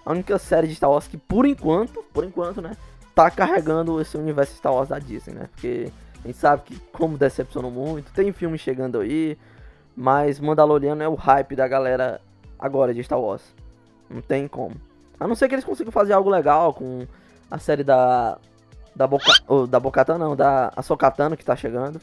a 0.04 0.10
única 0.12 0.38
série 0.38 0.66
de 0.66 0.74
Star 0.74 0.90
Wars 0.90 1.06
que 1.06 1.16
por 1.16 1.46
enquanto, 1.46 2.02
por 2.12 2.24
enquanto, 2.24 2.60
né, 2.60 2.76
tá 3.14 3.30
carregando 3.30 4.00
esse 4.00 4.16
universo 4.16 4.56
Star 4.56 4.74
Wars 4.74 4.88
da 4.88 4.98
Disney, 4.98 5.34
né? 5.34 5.48
Porque 5.52 5.90
a 6.22 6.26
gente 6.26 6.38
sabe 6.38 6.62
que 6.64 6.78
como 6.92 7.16
decepcionou 7.16 7.70
muito, 7.70 8.12
tem 8.12 8.32
filme 8.32 8.58
chegando 8.58 9.00
aí, 9.00 9.38
mas 9.96 10.40
Mandaloriano 10.40 11.02
é 11.02 11.08
o 11.08 11.14
hype 11.14 11.54
da 11.54 11.68
galera 11.68 12.20
agora 12.58 12.92
de 12.92 13.02
Star 13.04 13.20
Wars. 13.20 13.42
Não 14.10 14.20
tem 14.20 14.48
como. 14.48 14.74
A 15.18 15.28
não 15.28 15.34
ser 15.34 15.48
que 15.48 15.54
eles 15.54 15.64
consigam 15.64 15.92
fazer 15.92 16.12
algo 16.12 16.28
legal 16.28 16.74
com 16.74 17.06
a 17.50 17.58
série 17.58 17.84
da 17.84 18.38
da 18.94 19.06
Boca. 19.06 19.32
Da 19.68 19.80
Bocatana 19.80 20.24
não, 20.24 20.36
da 20.36 20.72
Açocatana 20.76 21.36
que 21.36 21.44
tá 21.44 21.56
chegando. 21.56 22.00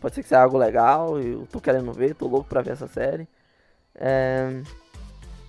Pode 0.00 0.14
ser 0.14 0.22
que 0.22 0.28
seja 0.28 0.42
algo 0.42 0.56
legal. 0.56 1.20
Eu 1.20 1.46
tô 1.50 1.60
querendo 1.60 1.92
ver, 1.92 2.14
tô 2.14 2.26
louco 2.26 2.48
pra 2.48 2.62
ver 2.62 2.72
essa 2.72 2.86
série. 2.86 3.28
É... 3.94 4.62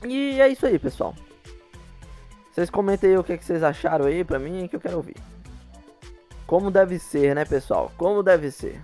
E 0.04 0.42
é 0.42 0.48
isso 0.50 0.66
aí, 0.66 0.78
pessoal. 0.80 1.16
Vocês 2.52 2.70
comentem 2.70 3.12
aí 3.12 3.18
o 3.18 3.24
que, 3.24 3.34
é 3.34 3.38
que 3.38 3.46
vocês 3.46 3.64
acharam 3.64 4.06
aí 4.06 4.24
pra 4.24 4.40
mim 4.40 4.68
que 4.68 4.76
eu 4.76 4.82
quero 4.82 4.98
ouvir. 4.98 5.16
Como 6.46 6.70
deve 6.70 7.00
ser, 7.00 7.34
né, 7.34 7.46
pessoal? 7.46 7.92
Como 7.98 8.22
deve 8.22 8.52
ser. 8.52 8.82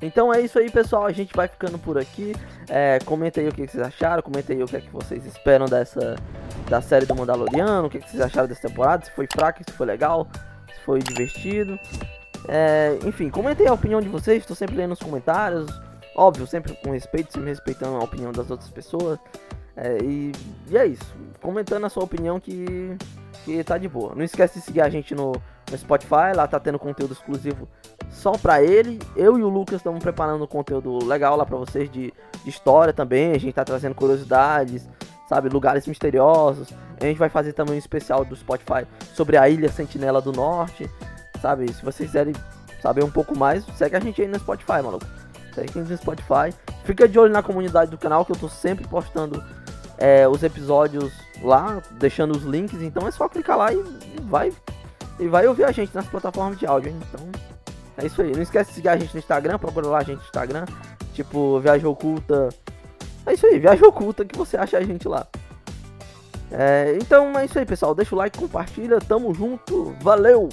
Então 0.00 0.32
é 0.32 0.40
isso 0.40 0.58
aí, 0.58 0.70
pessoal. 0.70 1.06
A 1.06 1.12
gente 1.12 1.34
vai 1.34 1.48
ficando 1.48 1.78
por 1.78 1.98
aqui. 1.98 2.34
É, 2.68 2.98
comenta 3.04 3.40
aí 3.40 3.48
o 3.48 3.52
que, 3.52 3.66
vocês 3.66 3.82
acharam. 3.82 4.22
Comenta 4.22 4.52
aí 4.52 4.62
o 4.62 4.66
que, 4.66 4.76
é 4.76 4.80
que 4.80 4.90
vocês 4.90 5.24
esperam 5.26 5.66
dessa 5.66 6.16
da 6.68 6.80
série 6.80 7.06
do 7.06 7.14
Mandaloriano. 7.14 7.88
O 7.88 7.90
que, 7.90 7.98
que 7.98 8.10
vocês 8.10 8.22
acharam 8.22 8.46
dessa 8.46 8.68
temporada. 8.68 9.04
Se 9.04 9.10
foi 9.12 9.26
fraco, 9.26 9.62
se 9.68 9.72
foi 9.72 9.86
legal, 9.86 10.28
se 10.72 10.80
foi 10.84 11.00
divertido. 11.00 11.78
É, 12.46 12.96
enfim, 13.04 13.28
comentem 13.28 13.66
a 13.66 13.72
opinião 13.72 14.00
de 14.00 14.08
vocês. 14.08 14.38
Estou 14.38 14.56
sempre 14.56 14.76
lendo 14.76 14.90
nos 14.90 15.00
comentários. 15.00 15.68
Óbvio, 16.14 16.46
sempre 16.46 16.74
com 16.82 16.90
respeito, 16.90 17.32
sempre 17.32 17.48
respeitando 17.48 17.96
a 17.96 18.04
opinião 18.04 18.32
das 18.32 18.50
outras 18.50 18.70
pessoas. 18.70 19.18
É, 19.76 19.98
e, 20.02 20.32
e, 20.68 20.76
é 20.76 20.86
isso. 20.86 21.14
Comentando 21.40 21.84
a 21.84 21.88
sua 21.88 22.04
opinião 22.04 22.38
que, 22.40 22.96
que 23.44 23.62
tá 23.64 23.78
de 23.78 23.88
boa. 23.88 24.14
Não 24.14 24.24
esquece 24.24 24.58
de 24.58 24.64
seguir 24.64 24.80
a 24.80 24.88
gente 24.88 25.14
no, 25.14 25.32
no 25.70 25.78
Spotify. 25.78 26.34
Lá 26.34 26.46
tá 26.46 26.58
tendo 26.58 26.78
conteúdo 26.78 27.12
exclusivo 27.12 27.68
só 28.10 28.32
pra 28.32 28.62
ele. 28.62 28.98
Eu 29.16 29.38
e 29.38 29.42
o 29.42 29.48
Lucas 29.48 29.76
estamos 29.76 30.02
preparando 30.02 30.46
conteúdo 30.46 31.04
legal 31.04 31.36
lá 31.36 31.44
pra 31.44 31.56
vocês 31.56 31.90
de, 31.90 32.12
de, 32.44 32.50
história 32.50 32.92
também. 32.92 33.32
A 33.32 33.38
gente 33.38 33.54
tá 33.54 33.64
trazendo 33.64 33.94
curiosidades, 33.94 34.88
sabe? 35.28 35.48
Lugares 35.48 35.86
misteriosos. 35.86 36.72
A 37.00 37.04
gente 37.04 37.18
vai 37.18 37.28
fazer 37.28 37.52
também 37.52 37.74
um 37.74 37.78
especial 37.78 38.24
do 38.24 38.34
Spotify 38.34 38.86
sobre 39.14 39.36
a 39.36 39.48
Ilha 39.48 39.68
Sentinela 39.68 40.20
do 40.20 40.32
Norte, 40.32 40.90
sabe? 41.40 41.72
Se 41.72 41.84
vocês 41.84 42.08
quiserem 42.08 42.34
saber 42.82 43.04
um 43.04 43.10
pouco 43.10 43.36
mais, 43.36 43.64
segue 43.76 43.96
a 43.96 44.00
gente 44.00 44.20
aí 44.20 44.28
no 44.28 44.38
Spotify, 44.38 44.82
maluco. 44.82 45.06
Segue 45.54 45.70
a 45.70 45.72
gente 45.72 45.90
no 45.90 45.96
Spotify. 45.96 46.54
Fica 46.84 47.08
de 47.08 47.18
olho 47.18 47.32
na 47.32 47.42
comunidade 47.42 47.90
do 47.90 47.98
canal 47.98 48.24
que 48.24 48.32
eu 48.32 48.36
tô 48.36 48.48
sempre 48.48 48.86
postando 48.88 49.42
é, 49.98 50.26
os 50.26 50.42
episódios 50.42 51.12
lá, 51.42 51.82
deixando 51.92 52.32
os 52.32 52.42
links. 52.42 52.80
Então 52.82 53.06
é 53.06 53.10
só 53.10 53.28
clicar 53.28 53.58
lá 53.58 53.72
e, 53.72 53.76
e 53.76 54.20
vai 54.22 54.52
e 55.18 55.26
vai 55.26 55.46
ouvir 55.46 55.64
a 55.64 55.72
gente 55.72 55.94
nas 55.94 56.06
plataformas 56.06 56.58
de 56.58 56.66
áudio. 56.66 56.90
Hein? 56.90 57.00
Então 57.08 57.47
É 57.98 58.06
isso 58.06 58.22
aí. 58.22 58.32
Não 58.32 58.42
esquece 58.42 58.70
de 58.70 58.76
seguir 58.76 58.88
a 58.88 58.96
gente 58.96 59.12
no 59.12 59.18
Instagram, 59.18 59.58
procura 59.58 59.88
lá 59.88 59.98
a 59.98 60.02
gente 60.02 60.18
no 60.18 60.24
Instagram. 60.24 60.64
Tipo, 61.12 61.60
Viagem 61.60 61.86
Oculta. 61.86 62.48
É 63.26 63.34
isso 63.34 63.46
aí, 63.46 63.58
Viagem 63.58 63.84
Oculta 63.84 64.24
que 64.24 64.38
você 64.38 64.56
acha 64.56 64.78
a 64.78 64.82
gente 64.82 65.06
lá. 65.06 65.26
É, 66.50 66.96
então 67.00 67.38
é 67.38 67.44
isso 67.44 67.58
aí, 67.58 67.66
pessoal. 67.66 67.94
Deixa 67.94 68.14
o 68.14 68.18
like, 68.18 68.38
compartilha. 68.38 68.98
Tamo 69.00 69.34
junto. 69.34 69.94
Valeu! 70.00 70.48